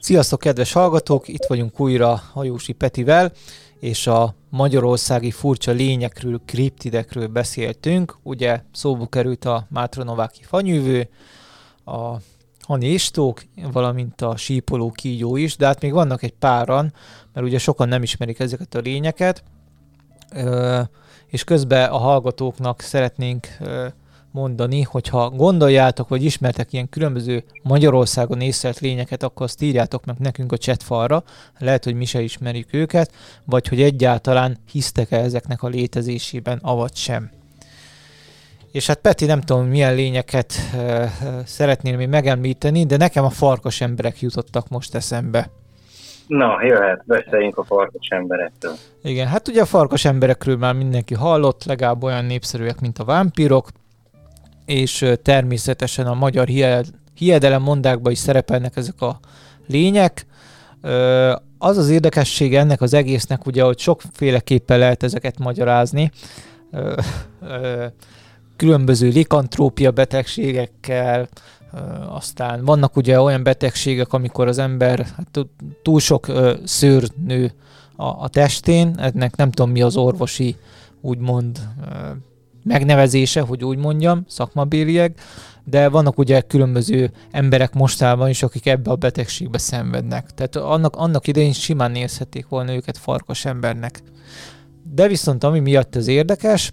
[0.00, 1.28] Sziasztok, kedves hallgatók!
[1.28, 3.32] Itt vagyunk újra Hajósi Petivel,
[3.80, 8.16] és a magyarországi furcsa lényekről, kriptidekről beszéltünk.
[8.22, 11.08] Ugye szóba került a Mátronováki fanyűvő,
[11.84, 12.16] a
[12.60, 16.92] Hani Istók, valamint a sípoló kígyó is, de hát még vannak egy páran,
[17.32, 19.44] mert ugye sokan nem ismerik ezeket a lényeket,
[21.32, 23.48] és közben a hallgatóknak szeretnénk
[24.30, 30.52] mondani, hogyha gondoljátok, vagy ismertek ilyen különböző Magyarországon észlelt lényeket, akkor azt írjátok meg nekünk
[30.52, 31.24] a chatfalra,
[31.58, 33.12] lehet, hogy mi se ismerjük őket,
[33.44, 37.30] vagy hogy egyáltalán hisztek-e ezeknek a létezésében, avagy sem.
[38.72, 41.04] És hát Peti, nem tudom, milyen lényeket uh,
[41.44, 45.50] szeretnél még megemlíteni, de nekem a farkas emberek jutottak most eszembe.
[46.32, 48.74] Na, jöhet, beszéljünk a farkas emberekről.
[49.02, 53.68] Igen, hát ugye a farkas emberekről már mindenki hallott, legalább olyan népszerűek, mint a vámpírok,
[54.66, 56.48] és természetesen a magyar
[57.14, 59.20] hiedelem mondákban is szerepelnek ezek a
[59.66, 60.26] lények.
[61.58, 66.10] Az az érdekessége ennek az egésznek, ugye, hogy sokféleképpen lehet ezeket magyarázni.
[68.56, 71.28] Különböző likantrópia betegségekkel,
[72.08, 75.46] aztán vannak ugye olyan betegségek, amikor az ember hát,
[75.82, 76.26] túl sok
[76.64, 77.52] szőr nő
[77.96, 80.56] a, a testén, ennek nem tudom mi az orvosi
[81.00, 81.60] úgymond
[82.64, 85.20] megnevezése, hogy úgy mondjam, szakmabéliek,
[85.64, 90.30] de vannak ugye különböző emberek mostában is, akik ebbe a betegségbe szenvednek.
[90.34, 94.02] Tehát annak, annak idején simán nézhették volna őket farkas embernek.
[94.94, 96.72] De viszont ami miatt ez érdekes,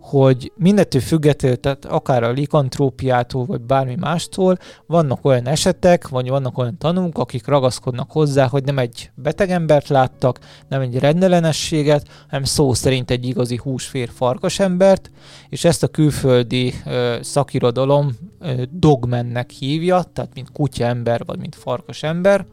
[0.00, 6.58] hogy mindettől függetlenül, tehát akár a likantrópiától, vagy bármi mástól, vannak olyan esetek, vagy vannak
[6.58, 10.38] olyan tanúk, akik ragaszkodnak hozzá, hogy nem egy beteg embert láttak,
[10.68, 15.10] nem egy rendellenességet, hanem szó szerint egy igazi húsfér farkas embert,
[15.48, 21.54] és ezt a külföldi ö, szakirodalom ö, dogmennek hívja, tehát mint kutya ember, vagy mint
[21.54, 22.46] farkas ember,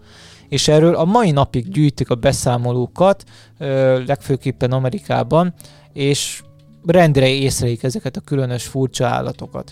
[0.50, 3.24] és erről a mai napig gyűjtik a beszámolókat,
[3.58, 5.54] ö, legfőképpen Amerikában,
[5.94, 6.42] és
[6.88, 9.72] rendre észreik ezeket a különös furcsa állatokat.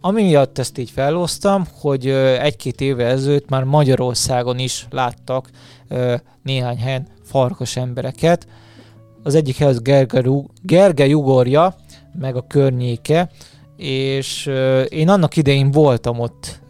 [0.00, 5.50] Ami miatt ezt így felhoztam, hogy egy-két éve ezelőtt már Magyarországon is láttak
[6.42, 8.46] néhány helyen farkas embereket.
[9.22, 10.22] Az egyik hely az Gerge,
[10.62, 11.76] Gerge Ugorja,
[12.18, 13.30] meg a környéke,
[13.76, 14.50] és
[14.88, 16.60] én annak idején voltam ott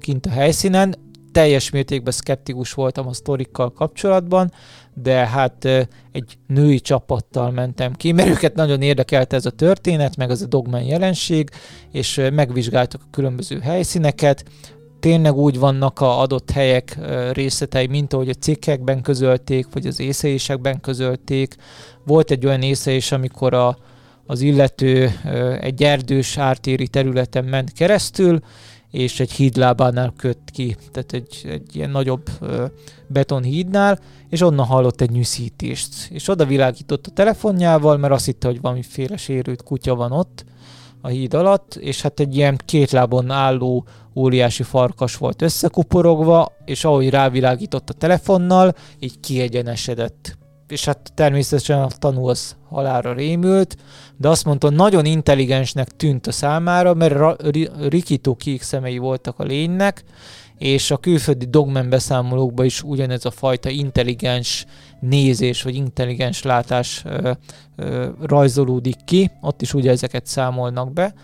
[0.00, 0.94] kint a helyszínen,
[1.32, 4.52] teljes mértékben szkeptikus voltam a sztorikkal kapcsolatban,
[4.94, 5.64] de hát
[6.12, 10.46] egy női csapattal mentem ki, mert őket nagyon érdekelte ez a történet, meg az a
[10.46, 11.50] dogman jelenség,
[11.92, 14.44] és megvizsgáltak a különböző helyszíneket,
[15.00, 16.98] tényleg úgy vannak a adott helyek
[17.32, 21.56] részletei, mint ahogy a cikkekben közölték, vagy az észrelésekben közölték.
[22.04, 23.76] Volt egy olyan észrelés, amikor a,
[24.26, 25.10] az illető
[25.60, 28.40] egy erdős ártéri területen ment keresztül,
[28.92, 32.64] és egy hídlábánál kött ki, tehát egy, egy ilyen nagyobb ö,
[33.06, 36.10] betonhídnál, és onnan hallott egy nyűszítést.
[36.10, 40.44] És oda világított a telefonjával, mert azt hitte, hogy valamiféle sérült kutya van ott,
[41.00, 46.84] a híd alatt, és hát egy ilyen két lábon álló óriási farkas volt összekuporogva, és
[46.84, 50.38] ahogy rávilágított a telefonnal, így kiegyenesedett.
[50.72, 53.76] És hát természetesen a tanú az halára rémült,
[54.16, 57.42] de azt mondta, nagyon intelligensnek tűnt a számára, mert
[57.88, 60.04] rikító kék szemei voltak a lénynek,
[60.58, 64.66] és a külföldi dogmen beszámolókban is ugyanez a fajta intelligens
[65.00, 67.32] nézés, vagy intelligens látás ö,
[67.76, 71.14] ö, rajzolódik ki, ott is ugye ezeket számolnak be,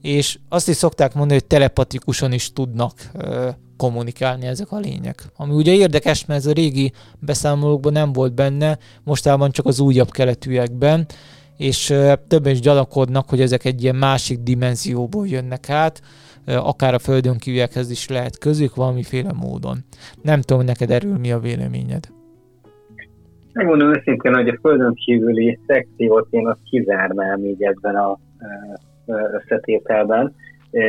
[0.00, 3.48] és azt is szokták mondani, hogy telepatikusan is tudnak ö,
[3.82, 5.22] kommunikálni ezek a lények.
[5.36, 10.10] Ami ugye érdekes, mert ez a régi beszámolókban nem volt benne, mostában csak az újabb
[10.10, 11.06] keletűekben,
[11.56, 11.86] és
[12.28, 16.02] többen is gyanakodnak, hogy ezek egy ilyen másik dimenzióból jönnek át,
[16.46, 19.78] akár a földön kívülekhez is lehet közük valamiféle módon.
[20.22, 22.04] Nem tudom, neked erről mi a véleményed?
[23.52, 28.18] Megmondom őszintén, hogy a földön kívüli szekciót én azt kizárnám így ebben a
[29.06, 30.34] összetételben.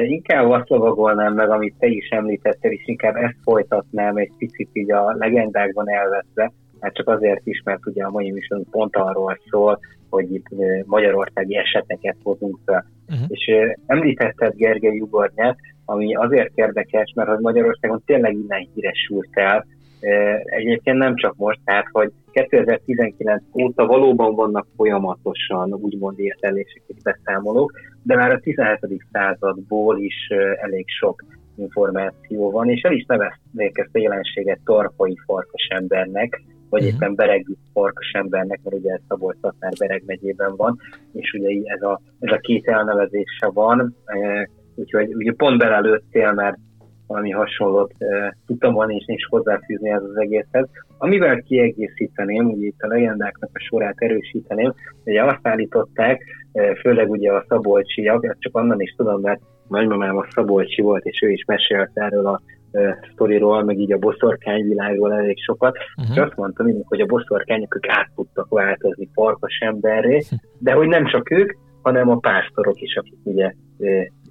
[0.05, 4.91] Inkább azt lovagolnám meg, amit te is említettél, és inkább ezt folytatnám egy picit így
[4.91, 9.79] a legendákban elveszve, hát csak azért is, mert ugye a mai műsorunk pont arról szól,
[10.09, 10.47] hogy itt
[10.85, 12.85] magyarországi eseteket hozunk fel.
[13.09, 13.25] Uh-huh.
[13.27, 13.51] És
[13.85, 19.65] említetted Gergely Ugornyát, ami azért érdekes, mert hogy Magyarországon tényleg innen híresült el,
[20.45, 27.71] Egyébként nem csak most, tehát hogy 2019 óta valóban vannak folyamatosan úgymond értelések és beszámolók,
[28.03, 28.77] de már a 17.
[29.11, 30.27] századból is
[30.61, 31.23] elég sok
[31.55, 36.97] információ van, és el is nevezték ezt a jelenséget tarpai farkas embernek, vagy uh-huh.
[36.97, 40.79] éppen beregű farkas embernek, mert ugye ez szabolcs már Bereg megyében van,
[41.13, 43.95] és ugye ez a, ez a két elnevezése van,
[44.75, 46.57] úgyhogy ugye pont belelőttél, mert
[47.07, 50.69] valami hasonlót e, tudtam volna és is hozzáfűzni ez az egészhez.
[50.97, 54.73] Amivel kiegészíteném, ugye itt a legendáknak a sorát erősíteném,
[55.05, 60.17] ugye azt állították, e, főleg ugye a szabolcsiak, ezt csak onnan is tudom, mert nagymamám
[60.17, 62.41] a szabolcsi volt, és ő is mesélt erről a
[62.71, 66.15] e, sztoriról, meg így a boszorkányvilágról elég sokat, uh-huh.
[66.15, 70.21] és azt mondtam mindig, hogy a boszorkányok ők át tudtak változni farkas emberré,
[70.59, 71.51] de hogy nem csak ők,
[71.81, 73.53] hanem a pásztorok is, akik ugye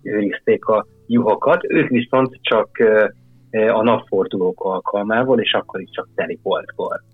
[0.02, 2.68] őrizték a juhokat, ők viszont csak
[3.72, 6.38] a napfordulók alkalmával, és akkor is csak teli.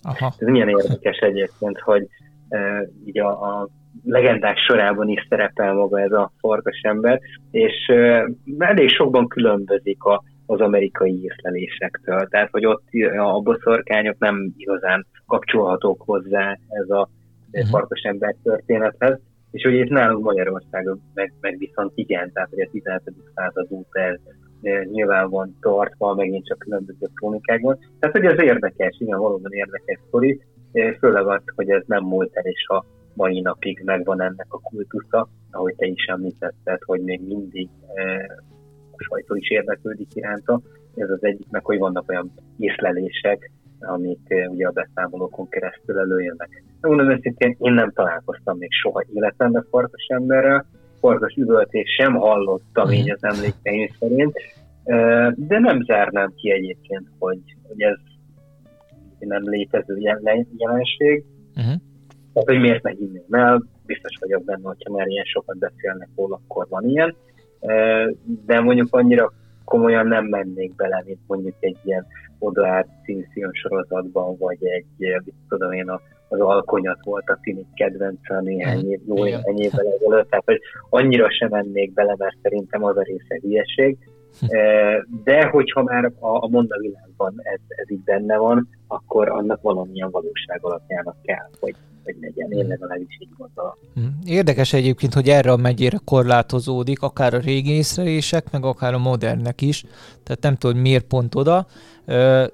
[0.03, 0.33] Aha.
[0.39, 2.07] Ez milyen érdekes egyébként, hogy
[3.05, 3.69] így a, a
[4.05, 7.21] legendák sorában is szerepel maga ez a farkas ember,
[7.51, 7.93] és
[8.59, 12.27] elég sokban különbözik a, az amerikai észlelésektől.
[12.31, 12.85] Tehát, hogy ott
[13.19, 17.09] a boszorkányok nem igazán kapcsolhatók hozzá ez a
[17.53, 17.71] uh-huh.
[17.71, 19.19] farkas ember történethez,
[19.51, 23.03] és hogy itt nálunk Magyarországon meg, meg viszont igen, tehát hogy a 17.
[23.35, 24.21] század óta ez
[24.85, 27.79] nyilván van tartva, megint csak különböző krónikákban.
[27.99, 30.41] Tehát, hogy ez érdekes, igen, valóban érdekes sztori,
[30.99, 32.85] főleg az, hogy ez nem múlt el, és a
[33.15, 37.69] mai napig megvan ennek a kultusza, ahogy te is említetted, hogy még mindig
[38.91, 40.61] a sajtó is érdeklődik iránta.
[40.95, 43.51] Ez az egyik, hogy vannak olyan észlelések,
[43.81, 46.63] amik eh, ugye a beszámolókon keresztül előjönnek.
[46.81, 50.67] Mondom őszintén, én nem találkoztam még soha életemben farkas emberrel,
[51.01, 54.37] farkas üvöltés sem hallottam így az emlékeim szerint,
[54.85, 57.97] eh, de nem zárnám ki egyébként, hogy, hogy ez
[59.19, 59.99] nem létező
[60.57, 61.25] jelenség.
[61.57, 61.75] Uh-huh.
[62.33, 66.41] Tehát, hogy miért ne hinném el, biztos vagyok benne, hogyha már ilyen sokat beszélnek róla,
[66.47, 67.15] akkor van ilyen.
[67.61, 68.07] Eh,
[68.47, 69.33] de mondjuk annyira
[69.69, 72.07] komolyan nem mennék bele, mint mondjuk egy ilyen
[72.39, 75.91] odaállt címszíjon sorozatban, vagy egy, tudom én,
[76.29, 80.61] az alkonyat volt a Tini kedvence néhány év, jó néhány évvel ezelőtt, tehát hogy
[80.91, 83.99] annyira sem mennék bele, mert szerintem az a része hülyeség.
[84.41, 84.47] Hm.
[85.25, 90.59] De hogyha már a, a mondavilágban ez, ez így benne van, akkor annak valamilyen valóság
[90.61, 91.75] alapjának kell, hogy
[92.13, 92.51] hogy legyen.
[92.51, 93.75] Én legalábbis így gondolom.
[93.95, 94.03] Hm.
[94.25, 99.61] Érdekes egyébként, hogy erre a megyére korlátozódik, akár a régi észrelések, meg akár a modernek
[99.61, 99.85] is.
[100.23, 101.67] Tehát nem hogy miért pont oda.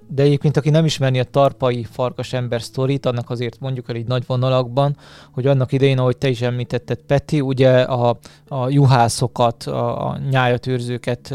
[0.09, 4.07] De egyébként, aki nem ismeri a tarpai farkas ember sztorit, annak azért mondjuk el így
[4.07, 4.97] nagy vonalakban,
[5.33, 11.35] hogy annak idején, ahogy te is említetted, Peti, ugye a, a juhászokat, a, a nyájatőrzőket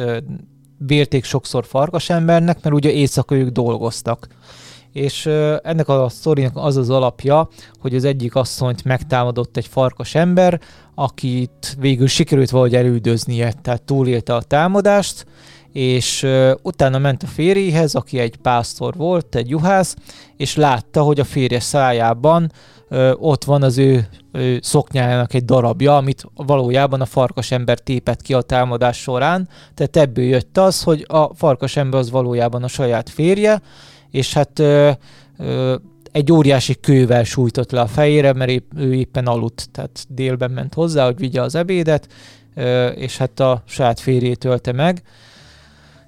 [0.78, 4.28] vérték sokszor farkas embernek, mert ugye éjszaka ők dolgoztak
[4.94, 5.26] és
[5.64, 10.60] ennek a sztorinak az az alapja, hogy az egyik asszonyt megtámadott egy farkas ember,
[10.96, 15.26] akit végül sikerült valahogy elüldöznie, tehát túlélte a támadást,
[15.72, 16.28] és
[16.62, 19.96] utána ment a férjéhez, aki egy pásztor volt, egy juhász,
[20.38, 22.52] és látta, hogy a férje szájában
[23.14, 28.34] ott van az ő, ő szoknyájának egy darabja, amit valójában a farkas ember tépett ki
[28.34, 33.10] a támadás során, tehát ebből jött az, hogy a farkas ember az valójában a saját
[33.10, 33.62] férje,
[34.12, 34.92] és hát ö,
[35.38, 35.76] ö,
[36.12, 40.74] egy óriási kővel sújtott le a fejére, mert épp, ő éppen aludt, tehát délben ment
[40.74, 42.08] hozzá, hogy vigye az ebédet,
[42.96, 45.02] és hát a saját férjét ölte meg.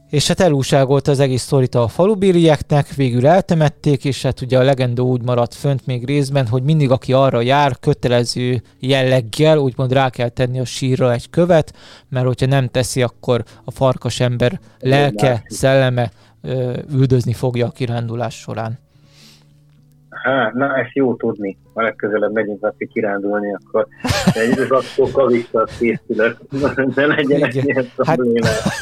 [0.10, 5.08] És hát elúságolta az egész sztorit a falubérieknek, végül eltemették, és hát ugye a legendó
[5.08, 10.30] úgy maradt fönt még részben, hogy mindig aki arra jár, kötelező jelleggel, úgymond rá kell
[10.30, 11.74] tenni a sírra egy követ,
[12.10, 16.12] mert hogyha nem teszi, akkor a farkas ember lelke, szelleme
[16.92, 18.80] üldözni fogja a kirándulás során.
[20.24, 21.58] Hát, na, ezt jó tudni.
[21.74, 23.88] Ha legközelebb megyünk valaki kirándulni, akkor
[24.34, 26.38] egy raktó kavicsal készülök.
[26.96, 28.20] Ne legyen ilyen hát,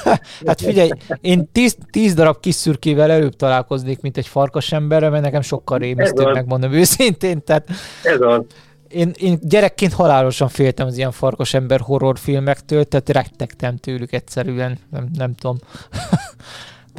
[0.47, 0.89] hát figyelj,
[1.21, 5.77] én tíz, tíz darab kis szürkével előbb találkoznék, mint egy farkas emberre, mert nekem sokkal
[5.77, 7.43] rémisztő, megmondom őszintén.
[7.43, 7.69] Tehát
[8.03, 8.41] Ez az.
[8.87, 15.07] Én, én gyerekként halálosan féltem az ilyen farkas ember horrorfilmektől, tehát rettegtem tőlük egyszerűen, nem,
[15.17, 15.57] nem tudom.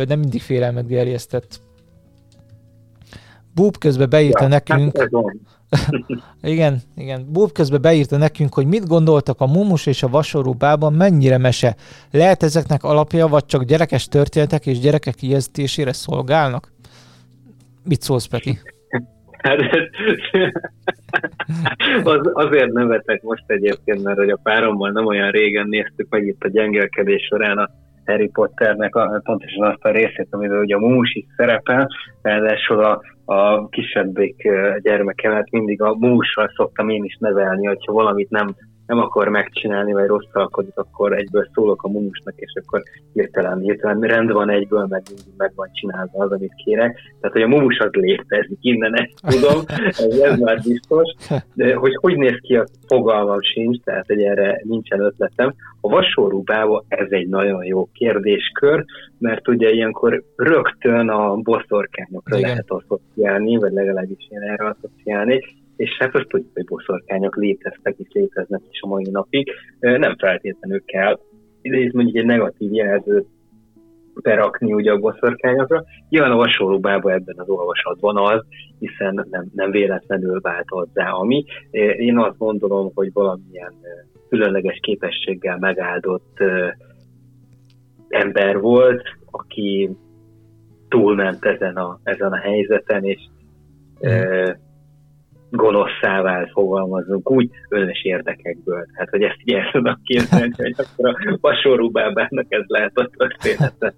[0.08, 1.60] Nem mindig félelmet gerjesztett.
[3.54, 4.98] Búb közben beírta ja, nekünk...
[4.98, 5.10] Hát
[6.52, 7.26] igen, igen.
[7.32, 11.76] Búb közben beírta nekünk, hogy mit gondoltak a mumus és a vasorú bában, mennyire mese.
[12.10, 16.72] Lehet ezeknek alapja, vagy csak gyerekes történetek és gyerekek ijesztésére szolgálnak?
[17.84, 18.58] Mit szólsz, Peti?
[22.04, 26.42] Az, azért nevetek most egyébként, mert hogy a párommal nem olyan régen néztük meg itt
[26.42, 27.70] a gyengelkedés során a
[28.10, 31.88] Harry Potternek a, pontosan azt a részét, amiben ugye a mumus is szerepel,
[32.22, 34.48] ráadásul a, a kisebbik
[34.82, 38.54] gyermekemet mindig a mússal szoktam én is nevelni, hogyha valamit nem
[38.90, 42.82] nem akar megcsinálni, vagy rosszalkodik, akkor egyből szólok a mumusnak, és akkor
[43.12, 47.00] hirtelen, hirtelen rend van egyből, meg mindig meg van csinálva az, amit kérek.
[47.20, 51.14] Tehát, hogy a mumus az létezik, innen ezt tudom, ez, ez már biztos.
[51.54, 55.54] De hogy hogy néz ki, a fogalmam sincs, tehát, hogy erre nincsen ötletem.
[55.80, 58.84] A vasorúbába ez egy nagyon jó kérdéskör,
[59.18, 62.50] mert ugye ilyenkor rögtön a boszorkányokra Igen.
[62.50, 65.40] lehet asszociálni, vagy legalábbis én erre asszociálni,
[65.80, 69.52] és hát azt tudjuk, hogy boszorkányok léteztek és léteznek is a mai napig.
[69.78, 71.18] Nem feltétlenül kell
[71.62, 73.26] ez mondjuk egy negatív jelzőt
[74.22, 75.84] berakni ugye a boszorkányokra.
[76.08, 78.44] Nyilván a vasolóbába ebben az olvasatban az,
[78.78, 81.44] hiszen nem, nem véletlenül vált hozzá, ami.
[81.96, 83.74] Én azt gondolom, hogy valamilyen
[84.28, 86.38] különleges képességgel megáldott
[88.08, 89.90] ember volt, aki
[90.88, 93.20] túlment ezen a, ezen a helyzeten, és
[94.06, 94.68] mm
[95.50, 98.86] gonoszszá vált, fogalmazunk úgy, önös érdekekből.
[98.94, 103.10] Hát, hogy ezt így el tudom képzelni, hogy akkor a vasorú bábának ez lehet a
[103.16, 103.94] története.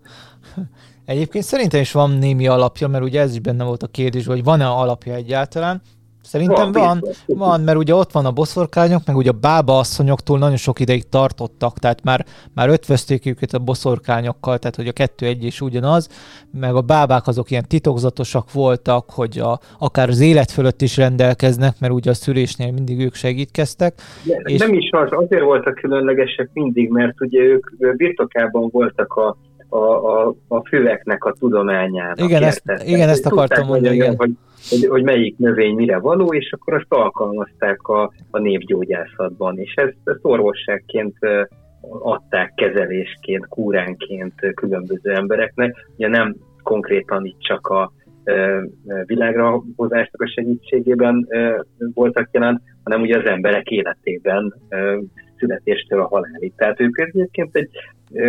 [1.05, 4.45] Egyébként szerintem is van némi alapja, mert ugye ez is benne volt a kérdés, hogy
[4.45, 5.81] van-e alapja egyáltalán.
[6.23, 10.39] Szerintem van, van, van, mert ugye ott van a boszorkányok, meg ugye a bába asszonyoktól
[10.39, 15.27] nagyon sok ideig tartottak, tehát már, már ötvözték őket a boszorkányokkal, tehát hogy a kettő
[15.27, 16.09] egy is ugyanaz,
[16.61, 21.75] meg a bábák azok ilyen titokzatosak voltak, hogy a, akár az élet fölött is rendelkeznek,
[21.81, 23.95] mert ugye a szülésnél mindig ők segítkeztek.
[24.23, 24.59] De, és...
[24.59, 29.37] Nem is az, azért voltak különlegesek mindig, mert ugye ők birtokában voltak a
[29.73, 32.21] a, a, a füveknek a tudományának.
[32.21, 33.95] Igen, ezt, igen, ezt akartam mondani.
[33.95, 34.15] Igen.
[34.17, 34.31] Hogy,
[34.71, 39.97] hogy, hogy melyik növény mire való, és akkor azt alkalmazták a, a népgyógyászatban, és ezt,
[40.05, 41.17] ezt orvosságként
[42.03, 45.89] adták kezelésként, kúránként különböző embereknek.
[45.97, 47.93] Ugye nem konkrétan itt csak a
[49.07, 51.29] világra hozásnak a segítségében
[51.95, 54.55] voltak jelen, hanem ugye az emberek életében
[55.43, 56.53] születéstől a halálig.
[56.57, 57.71] Tehát ők egyébként egy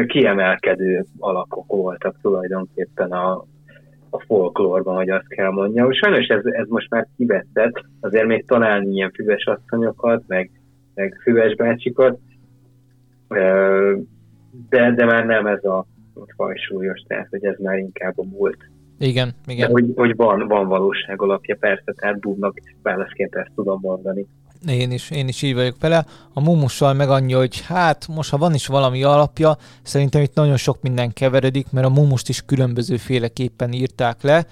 [0.08, 3.46] kiemelkedő alakok voltak tulajdonképpen a,
[4.10, 5.92] a folklórban, hogy azt kell mondjam.
[5.92, 10.52] Sajnos ez, ez most már kiveszett, azért még találni ilyen füves asszonyokat, meg,
[10.94, 12.20] meg füves bácsikat,
[14.70, 15.86] de, de már nem ez a
[16.36, 18.58] fajsúlyos, tehát hogy ez már inkább a múlt.
[19.00, 19.68] Igen, igen.
[19.68, 24.26] De hogy, hogy van, van valóság alapja, persze, tehát búbnak válaszként ezt tudom mondani.
[24.68, 26.06] Én is, én is így vagyok vele.
[26.34, 30.58] A mumussal meg annyi, hogy hát most ha van is valami alapja, szerintem itt nagyon
[30.58, 34.46] sok minden keveredik, mert a mumust is különböző féleképpen írták le.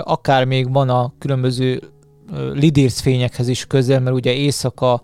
[0.00, 1.82] Akár még van a különböző
[2.52, 5.02] lidércfényekhez is közel, mert ugye éjszaka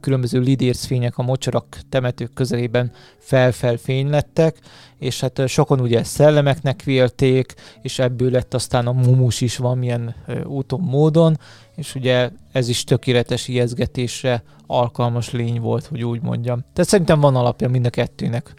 [0.00, 4.56] különböző lidércfények a mocsarak temetők közelében felfelfénylettek,
[4.98, 10.80] és hát sokan ugye szellemeknek vélték, és ebből lett aztán a mumus is valamilyen úton,
[10.80, 11.36] módon,
[11.76, 16.58] és ugye ez is tökéletes ijeszgetésre alkalmas lény volt, hogy úgy mondjam.
[16.58, 18.54] Tehát szerintem van alapja mind a kettőnek.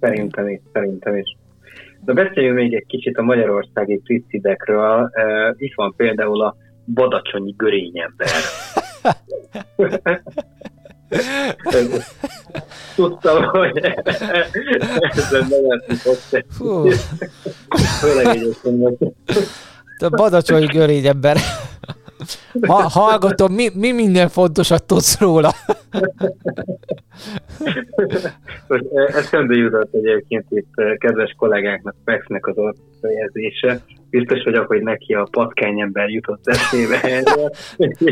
[0.00, 1.36] Szerintem is, szerintem is.
[2.04, 5.02] De beszéljünk még egy kicsit a magyarországi tricidekről.
[5.02, 6.56] Uh, itt van például a
[6.86, 8.28] badacsonyi görényember.
[12.94, 13.78] Tudtam, hogy
[15.14, 16.32] ezen nevetni fogsz.
[19.98, 21.36] A badacsonyi görényember.
[22.66, 25.52] Ha, hallgatom, mi, mi minden fontosat tudsz róla?
[28.68, 33.80] Eh, eszembe jutott egyébként itt eh, kedves kollégáknak Pexnek az orfejezése.
[34.12, 37.22] Biztos vagyok, hogy neki a patkányember jutott eszébe.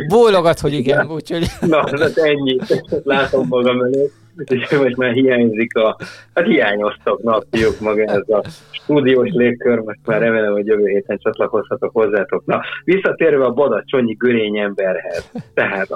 [0.08, 1.46] Bólogat, hogy igen, úgyhogy...
[1.60, 2.58] Na, hát ennyi.
[3.02, 4.12] Látom magam előtt.
[4.50, 5.96] És most már hiányzik a...
[6.34, 11.90] Hát hiányoztak napjuk maga ez a stúdiós légkör, most már remélem, hogy jövő héten csatlakozhatok
[11.92, 12.44] hozzátok.
[12.46, 15.32] Na, visszatérve a badacsonyi görény emberhez.
[15.54, 15.88] Tehát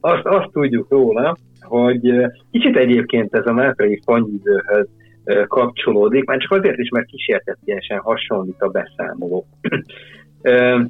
[0.00, 2.12] azt, azt tudjuk róla, hogy
[2.50, 4.86] kicsit egyébként ez a Máprai fanyidőhöz
[5.48, 9.46] kapcsolódik, már csak azért is, mert kísértetiesen hasonlít a beszámoló.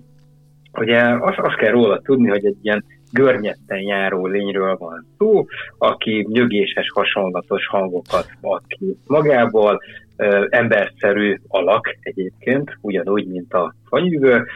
[0.80, 5.44] Ugye azt, azt kell róla tudni, hogy egy ilyen görnyetten járó lényről van szó,
[5.78, 9.80] aki nyögéses, hasonlatos hangokat ad ki magából,
[10.48, 14.46] emberszerű alak egyébként, ugyanúgy, mint a fanyűvő,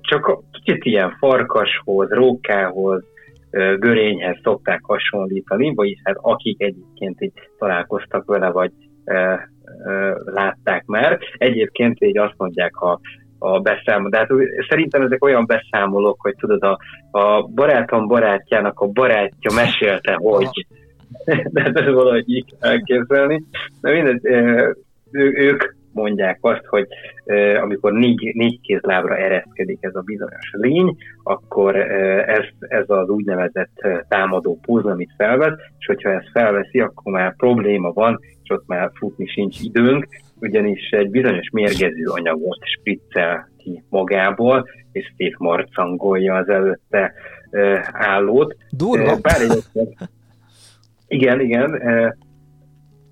[0.00, 3.04] csak kicsit ilyen farkashoz, rókához,
[3.78, 8.72] görényhez szokták hasonlítani, vagyis hát akik egyébként így találkoztak vele, vagy
[10.24, 11.18] látták már.
[11.36, 13.00] Egyébként így azt mondják a,
[13.38, 14.08] a beszámoló.
[14.08, 14.28] De hát
[14.68, 16.78] szerintem ezek olyan beszámolók, hogy tudod, a,
[17.10, 20.66] a barátom barátjának a barátja mesélte, hogy
[21.52, 23.44] de ez valahogy így elképzelni.
[23.80, 24.24] De mindegy,
[25.10, 26.86] ők mondják azt, hogy
[27.60, 31.76] amikor négy, négy kézlábra ereszkedik ez a bizonyos lény, akkor
[32.26, 37.92] ez, ez az úgynevezett támadó púz, amit felvesz, és hogyha ezt felveszi, akkor már probléma
[37.92, 40.06] van, és ott már futni sincs időnk,
[40.40, 47.12] ugyanis egy bizonyos mérgező anyagot spriccel ki magából, és szétmarcangolja az előtte
[47.92, 48.56] állót.
[48.70, 49.16] Durva.
[49.16, 49.40] Bár
[51.06, 51.82] igen, igen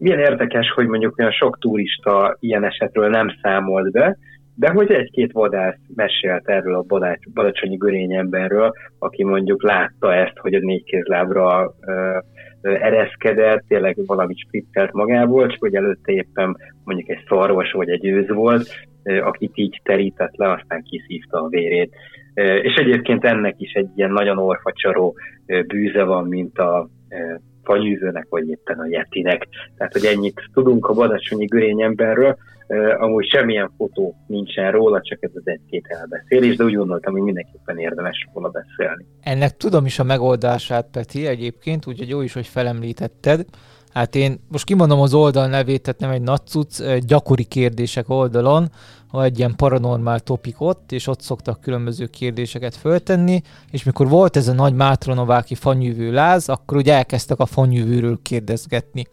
[0.01, 4.17] milyen érdekes, hogy mondjuk olyan sok turista ilyen esetről nem számolt be,
[4.55, 7.01] de hogy egy-két vadász mesélt erről a
[7.35, 12.19] badacsonyi görény emberről, aki mondjuk látta ezt, hogy a négykézlábra ö,
[12.61, 18.07] ö, ereszkedett, tényleg valamit spriccelt magából, csak hogy előtte éppen mondjuk egy szarvas vagy egy
[18.07, 18.69] őz volt,
[19.03, 21.95] ö, akit így terített le, aztán kiszívta a vérét.
[22.35, 25.15] Ö, és egyébként ennek is egy ilyen nagyon orfacsaró
[25.47, 26.89] ö, bűze van, mint a
[27.63, 29.49] fanyűzőnek, vagy éppen a Yetinek.
[29.77, 32.37] Tehát, hogy ennyit tudunk a badacsonyi görény emberről,
[32.99, 37.79] amúgy semmilyen fotó nincsen róla, csak ez az egy-két elbeszélés, de úgy gondoltam, hogy mindenképpen
[37.79, 39.07] érdemes volna beszélni.
[39.21, 43.45] Ennek tudom is a megoldását, Peti, egyébként, úgyhogy jó is, hogy felemlítetted.
[43.93, 48.71] Hát én most kimondom az oldal nevét, tehát nem egy nagy cucc, gyakori kérdések oldalon,
[49.07, 54.37] ha egy ilyen paranormál topik ott, és ott szoktak különböző kérdéseket föltenni, és mikor volt
[54.37, 59.07] ez a nagy Mátronováki fanyűvő láz, akkor ugye elkezdtek a fanyűvőről kérdezgetni.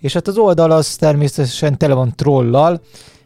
[0.00, 2.80] És hát az oldal az természetesen tele van trollal,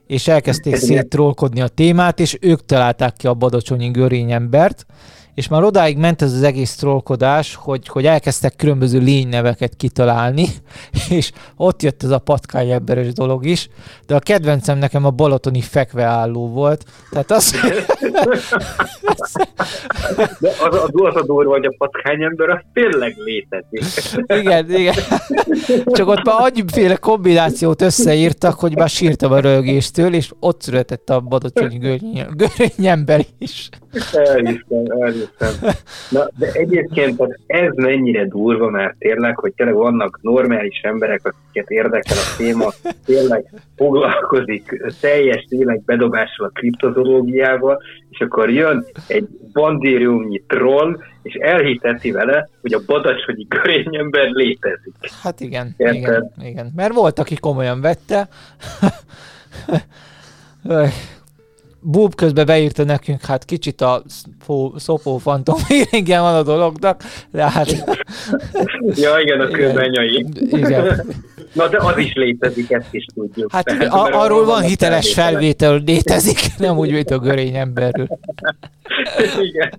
[0.06, 4.86] és elkezdték széttrollkodni a témát, és ők találták ki a badacsonyi görényembert,
[5.34, 10.46] és már odáig ment ez az egész trollkodás, hogy, hogy elkezdtek különböző lényneveket kitalálni,
[11.10, 12.22] és ott jött ez a
[12.70, 13.68] emberes dolog is,
[14.06, 17.54] de a kedvencem nekem a balatoni fekveálló volt, tehát az...
[20.16, 23.84] de az, az, az a durva, hogy a ember az tényleg létezik.
[24.40, 24.94] igen, igen.
[25.84, 31.20] Csak ott már annyiféle kombinációt összeírtak, hogy már sírtam a rögéstől, és ott született a
[31.20, 31.98] badacsonyi
[32.34, 33.68] görényember is.
[34.12, 35.70] Elhiszem, elhiszem.
[36.10, 42.16] Na, de egyébként ez mennyire durva már tényleg, hogy tényleg vannak normális emberek, akiket érdekel
[42.16, 42.72] a téma,
[43.04, 52.10] tényleg foglalkozik teljes tényleg bedobással a kriptozológiával, és akkor jön egy bandériumnyi troll, és elhiteti
[52.10, 54.94] vele, hogy a badacsonyi görényember létezik.
[55.22, 56.72] Hát igen, igen, igen.
[56.76, 58.28] Mert volt, aki komolyan vette.
[61.86, 64.02] Búb közben beírta nekünk, hát kicsit a
[64.76, 65.56] szopó fantom
[65.90, 67.70] igen van a dolognak, de hát...
[69.04, 70.26] ja, igen, a kőbenyai.
[70.34, 71.06] Igen.
[71.52, 73.52] Na, de az is létezik, ezt is tudjuk.
[73.52, 78.08] Hát Tehát, a, arról van hiteles felvétel, létezik, nem úgy, mint a görény emberről.
[79.40, 79.72] igen.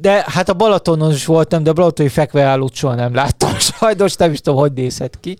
[0.00, 3.50] De hát a Balatonon is voltam, de a balatoni fekveállót soha nem láttam.
[3.58, 5.38] Sajnos nem is tudom, hogy nézhet ki.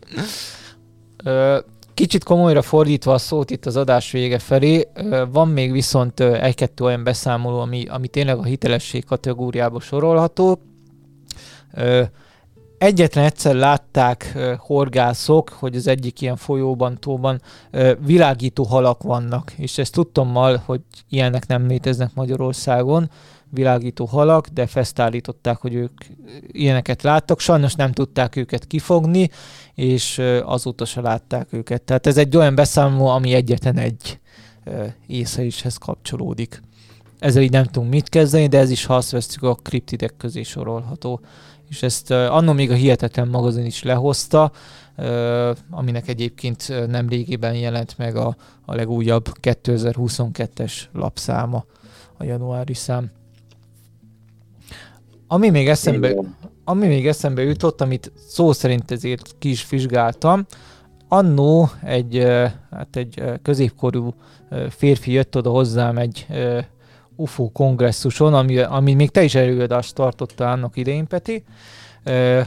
[1.98, 4.88] Kicsit komolyra fordítva a szót itt az adás vége felé,
[5.32, 10.60] van még viszont egy-kettő olyan beszámoló, ami, ami tényleg a hitelesség kategóriába sorolható.
[12.78, 17.40] Egyetlen egyszer látták horgászok, hogy az egyik ilyen folyóban, tóban
[18.04, 23.10] világító halak vannak, és ezt tudtommal, hogy ilyenek nem léteznek Magyarországon,
[23.50, 25.92] világító halak, de fesztállították, hogy ők
[26.46, 27.40] ilyeneket láttak.
[27.40, 29.30] Sajnos nem tudták őket kifogni,
[29.74, 31.82] és azóta se látták őket.
[31.82, 34.18] Tehát ez egy olyan beszámoló, ami egyetlen egy
[35.06, 36.62] észre ishez kapcsolódik.
[37.18, 40.42] ezzel így nem tudunk mit kezdeni, de ez is, ha azt vesztük, a kriptidek közé
[40.42, 41.20] sorolható.
[41.68, 44.52] És ezt annól még a Hihetetlen magazin is lehozta,
[45.70, 51.64] aminek egyébként nem régében jelent meg a, a legújabb 2022-es lapszáma,
[52.16, 53.10] a januári szám.
[55.28, 56.14] Ami még eszembe,
[56.64, 60.46] ami még eszembe jutott, amit szó szerint ezért ki is vizsgáltam,
[61.08, 62.24] annó egy,
[62.70, 64.14] hát egy középkorú
[64.70, 66.26] férfi jött oda hozzám egy
[67.16, 71.44] UFO kongresszuson, ami, ami még te is előadást tartotta annak idején, Peti.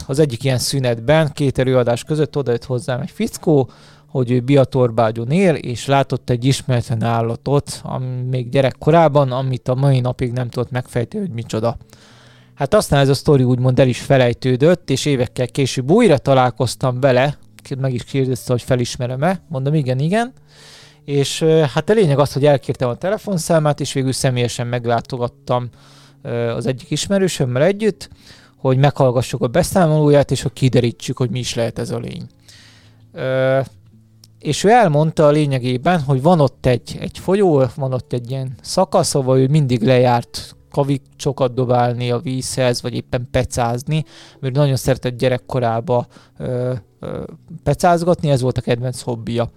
[0.06, 3.70] Az egyik ilyen szünetben, két előadás között oda jött hozzám egy fickó,
[4.06, 10.00] hogy ő Biatorbágyon él, és látott egy ismeretlen állatot, ami még gyerekkorában, amit a mai
[10.00, 11.76] napig nem tudott megfejteni, hogy micsoda.
[12.62, 17.38] Hát aztán ez a sztori úgymond el is felejtődött, és évekkel később újra találkoztam vele,
[17.78, 20.32] meg is kérdezte, hogy felismerem-e, mondom igen, igen,
[21.04, 25.68] és hát a lényeg az, hogy elkértem a telefonszámát, és végül személyesen meglátogattam
[26.56, 28.08] az egyik ismerősömmel együtt,
[28.56, 32.26] hogy meghallgassuk a beszámolóját, és hogy kiderítsük, hogy mi is lehet ez a lény.
[34.38, 38.54] És ő elmondta a lényegében, hogy van ott egy, egy folyó, van ott egy ilyen
[38.60, 44.04] szakasz, ahol ő mindig lejárt kavicsokat dobálni a vízhez, vagy éppen pecázni,
[44.40, 46.06] mert nagyon szeretett gyerekkorába
[46.38, 47.22] ö, ö,
[47.62, 49.48] pecázgatni, ez volt a kedvenc hobbija.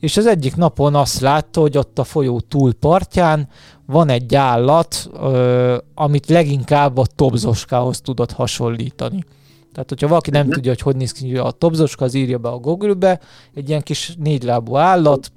[0.00, 3.48] És az egyik napon azt látta, hogy ott a folyó túlpartján
[3.86, 9.24] van egy állat, ö, amit leginkább a tobzoskához tudott hasonlítani.
[9.72, 12.58] Tehát, hogyha valaki nem tudja, hogy hogy néz ki a tobzoska, az írja be a
[12.58, 13.20] Google-be,
[13.54, 15.32] egy ilyen kis négylábú állat,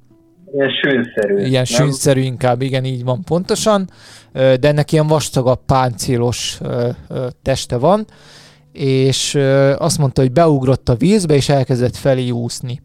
[0.54, 1.46] Ilyen sűnszerű.
[1.46, 3.90] Ilyen sűnszerű inkább, igen, így van pontosan,
[4.34, 6.60] de ennek ilyen vastagabb páncélos
[7.42, 8.06] teste van,
[8.72, 9.36] és
[9.78, 12.82] azt mondta, hogy beugrott a vízbe, és elkezdett felé úszni.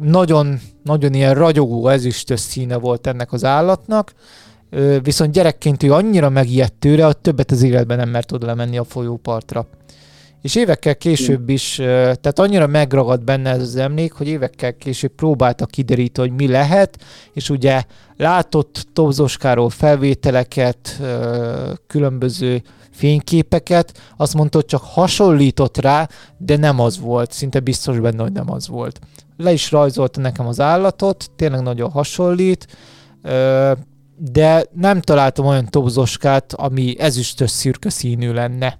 [0.00, 4.12] Nagyon, nagyon ilyen ragyogó ezüstös színe volt ennek az állatnak,
[5.02, 8.84] viszont gyerekként ő annyira megijedt tőle, hogy többet az életben nem mert oda lemenni a
[8.84, 9.66] folyópartra.
[10.48, 15.66] És évekkel később is, tehát annyira megragad benne ez az emlék, hogy évekkel később próbálta
[15.66, 16.98] kideríteni, hogy mi lehet,
[17.32, 17.82] és ugye
[18.16, 21.02] látott Tobzoskáról felvételeket,
[21.86, 28.22] különböző fényképeket, azt mondta, hogy csak hasonlított rá, de nem az volt, szinte biztos benne,
[28.22, 28.98] hogy nem az volt.
[29.36, 32.66] Le is rajzolta nekem az állatot, tényleg nagyon hasonlít,
[34.16, 38.78] de nem találtam olyan tobzoskát, ami ezüstös szürke színű lenne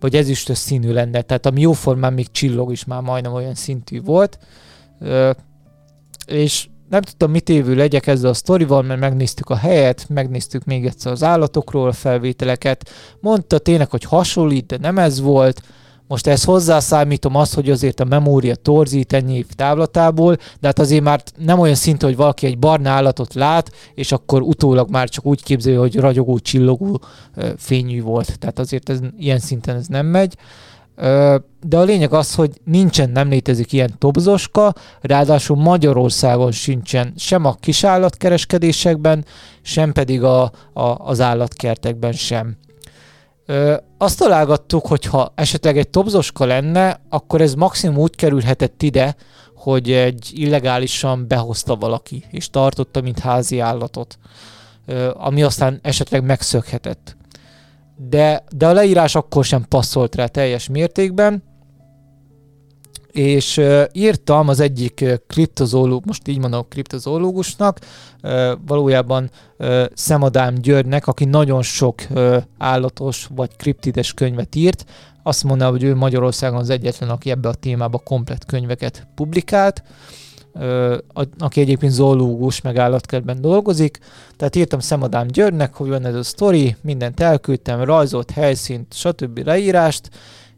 [0.00, 4.38] vagy ezüstös színű lenne, tehát ami jóformán még csillog is már majdnem olyan szintű volt,
[5.00, 5.30] Ö,
[6.26, 10.86] és nem tudtam, mit évő legyek ezzel a sztorival, mert megnéztük a helyet, megnéztük még
[10.86, 12.90] egyszer az állatokról a felvételeket,
[13.20, 15.62] mondta tényleg, hogy hasonlít, de nem ez volt,
[16.08, 21.02] most ezt hozzászámítom azt, hogy azért a memória torzít ennyi év távlatából, de hát azért
[21.02, 25.26] már nem olyan szinte, hogy valaki egy barna állatot lát, és akkor utólag már csak
[25.26, 27.00] úgy képzeli, hogy ragyogó, csillogó
[27.56, 28.38] fényű volt.
[28.38, 30.36] Tehát azért ez, ilyen szinten ez nem megy.
[31.66, 37.54] De a lényeg az, hogy nincsen, nem létezik ilyen tobzoska, ráadásul Magyarországon sincsen sem a
[37.54, 39.24] kisállatkereskedésekben,
[39.62, 40.42] sem pedig a,
[40.72, 42.56] a, az állatkertekben sem.
[43.98, 49.16] Azt találgattuk, hogy ha esetleg egy tobzoska lenne, akkor ez maximum úgy kerülhetett ide,
[49.54, 54.18] hogy egy illegálisan behozta valaki, és tartotta, mint házi állatot,
[55.12, 57.16] ami aztán esetleg megszökhetett.
[57.96, 61.42] De, de a leírás akkor sem passzolt rá teljes mértékben,
[63.12, 63.60] és
[63.92, 67.78] írtam az egyik kriptozólóg, most így mondom kriptozólógusnak,
[68.22, 72.02] uh, valójában uh, Szemadám Györgynek, aki nagyon sok
[72.58, 74.84] állatos vagy kriptides könyvet írt,
[75.28, 79.82] azt mondta, hogy ő Magyarországon az egyetlen, aki ebbe a témába komplet könyveket publikált,
[81.38, 83.98] aki egyébként zoológus, meg állatkertben dolgozik.
[84.36, 89.38] Tehát írtam Szemadám Györgynek, hogy van ez a sztori, mindent elküldtem, rajzolt, helyszínt, stb.
[89.38, 90.10] leírást,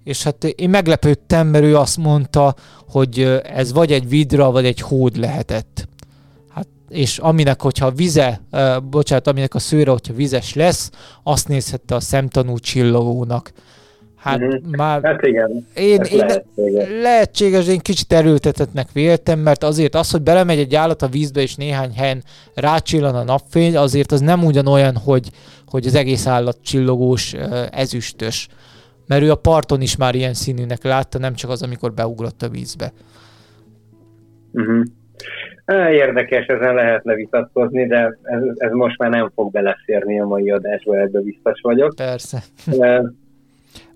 [0.05, 2.55] és hát én meglepődtem, mert ő azt mondta,
[2.89, 5.89] hogy ez vagy egy vidra, vagy egy hód lehetett.
[6.49, 10.91] Hát, és aminek, hogyha vize, uh, bocsánat, aminek a szőre, hogyha vizes lesz,
[11.23, 13.53] azt nézhette a szemtanú csillogónak.
[14.17, 14.71] Hát mm-hmm.
[14.71, 15.03] már...
[15.03, 16.89] Hát igen, én, én lehetséges.
[17.03, 21.55] lehetséges, én kicsit erőltetetnek véltem, mert azért az, hogy belemegy egy állat a vízbe, és
[21.55, 22.25] néhány helyen
[22.55, 25.31] rácsillan a napfény, azért az nem ugyanolyan, hogy,
[25.67, 27.35] hogy az egész állat csillogós,
[27.71, 28.49] ezüstös
[29.11, 32.49] mert ő a parton is már ilyen színűnek látta, nem csak az, amikor beugrott a
[32.49, 32.93] vízbe.
[34.53, 34.85] Uh-huh.
[35.93, 41.01] Érdekes, ezen lehetne vitatkozni, de ez, ez most már nem fog beleszérni a mai adásba,
[41.01, 41.95] ebbe biztos vagyok.
[41.97, 42.43] Persze.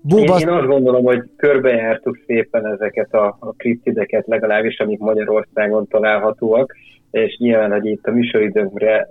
[0.01, 0.39] Búba...
[0.39, 6.75] Én, én azt gondolom, hogy körbejártuk szépen ezeket a, a kriptideket, legalábbis amik Magyarországon találhatóak.
[7.11, 9.07] és nyilván, hogy itt a műsoridőnkre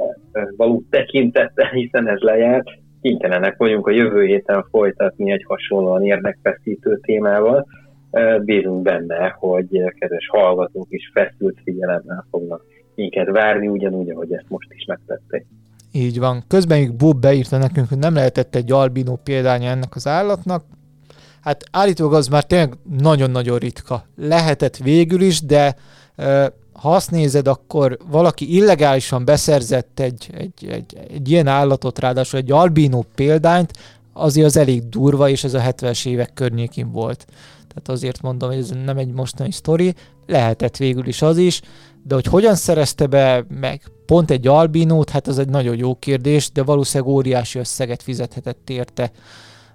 [0.56, 2.68] való tekintettel, hiszen ez lejárt,
[3.04, 7.66] kénytelenek vagyunk a jövő héten folytatni egy hasonlóan érdekfeszítő témával.
[8.44, 14.68] Bízunk benne, hogy kedves hallgatók is feszült figyelemmel fognak minket várni, ugyanúgy, ahogy ezt most
[14.70, 15.46] is megtették.
[15.92, 16.42] Így van.
[16.48, 20.64] Közben még Bob beírta nekünk, hogy nem lehetett egy albinó példánya ennek az állatnak.
[21.40, 24.04] Hát állítólag az már tényleg nagyon-nagyon ritka.
[24.16, 25.74] Lehetett végül is, de
[26.74, 32.52] ha azt nézed, akkor valaki illegálisan beszerzett egy, egy, egy, egy ilyen állatot, ráadásul egy
[32.52, 33.72] albino példányt,
[34.12, 37.26] azért az elég durva, és ez a 70-es évek környékén volt.
[37.68, 39.94] Tehát azért mondom, hogy ez nem egy mostani sztori,
[40.26, 41.60] lehetett végül is az is,
[42.02, 46.50] de hogy hogyan szerezte be meg pont egy albinót, hát az egy nagyon jó kérdés,
[46.52, 49.10] de valószínűleg óriási összeget fizethetett érte.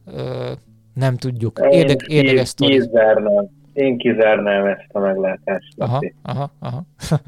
[0.06, 0.52] Ö,
[0.94, 1.60] nem tudjuk.
[1.70, 2.90] Érdek, érdekes sztori.
[3.80, 5.74] Én kizárnám ezt a meglátást.
[5.78, 6.86] Aha, aha, aha.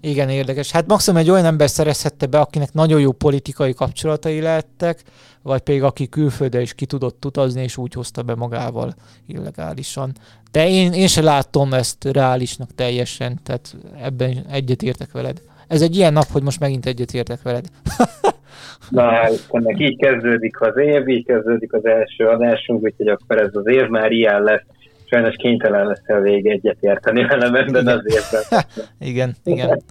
[0.00, 0.70] Igen, érdekes.
[0.70, 5.02] Hát maximum egy olyan ember szerezhette be, akinek nagyon jó politikai kapcsolatai lehettek,
[5.42, 8.94] vagy pedig aki külföldre is ki tudott utazni, és úgy hozta be magával
[9.26, 10.12] illegálisan.
[10.50, 15.40] De én, én se látom ezt reálisnak teljesen, tehát ebben egyetértek veled.
[15.68, 17.66] Ez egy ilyen nap, hogy most megint egyetértek veled.
[18.90, 23.50] Na, hát ennek így kezdődik az év, így kezdődik az első adásunk, úgyhogy akkor ez
[23.52, 24.64] az év már ilyen lesz
[25.10, 28.64] sajnos kénytelen lesz a vége egyetérteni velem ebben az évben.
[29.10, 29.82] igen, igen.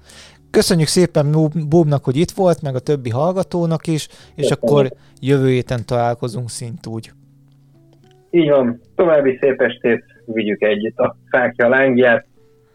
[0.52, 1.32] Köszönjük szépen
[1.70, 4.64] Bobnak, hogy itt volt, meg a többi hallgatónak is, és Köszönjük.
[4.64, 4.92] akkor
[5.22, 7.12] jövő héten találkozunk szint úgy.
[8.30, 8.82] Így van.
[8.96, 12.26] További szép estét, vigyük együtt a fákja lángját,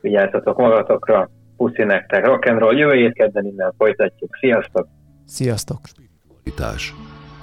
[0.00, 4.36] vigyázzatok magatokra, puszi nektek, rock'n'roll, jövő hét kedden innen folytatjuk.
[4.40, 4.88] Sziasztok!
[5.26, 5.80] Sziasztok!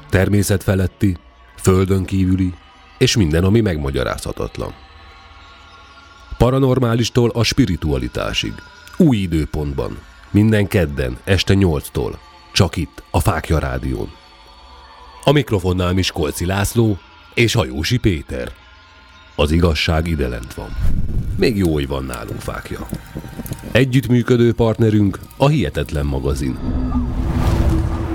[0.09, 1.15] Természet feletti,
[1.57, 2.49] földön kívüli,
[2.97, 4.71] és minden, ami megmagyarázhatatlan
[6.39, 8.53] paranormálistól a spiritualitásig.
[8.97, 9.97] Új időpontban.
[10.31, 12.13] Minden kedden, este 8-tól.
[12.53, 14.11] Csak itt, a Fákja Rádión.
[15.23, 16.97] A mikrofonnál Miskolci László
[17.33, 18.51] és Hajósi Péter.
[19.35, 20.69] Az igazság ide lent van.
[21.37, 22.87] Még jó, hogy van nálunk fákja.
[23.71, 26.57] Együttműködő partnerünk a Hihetetlen magazin.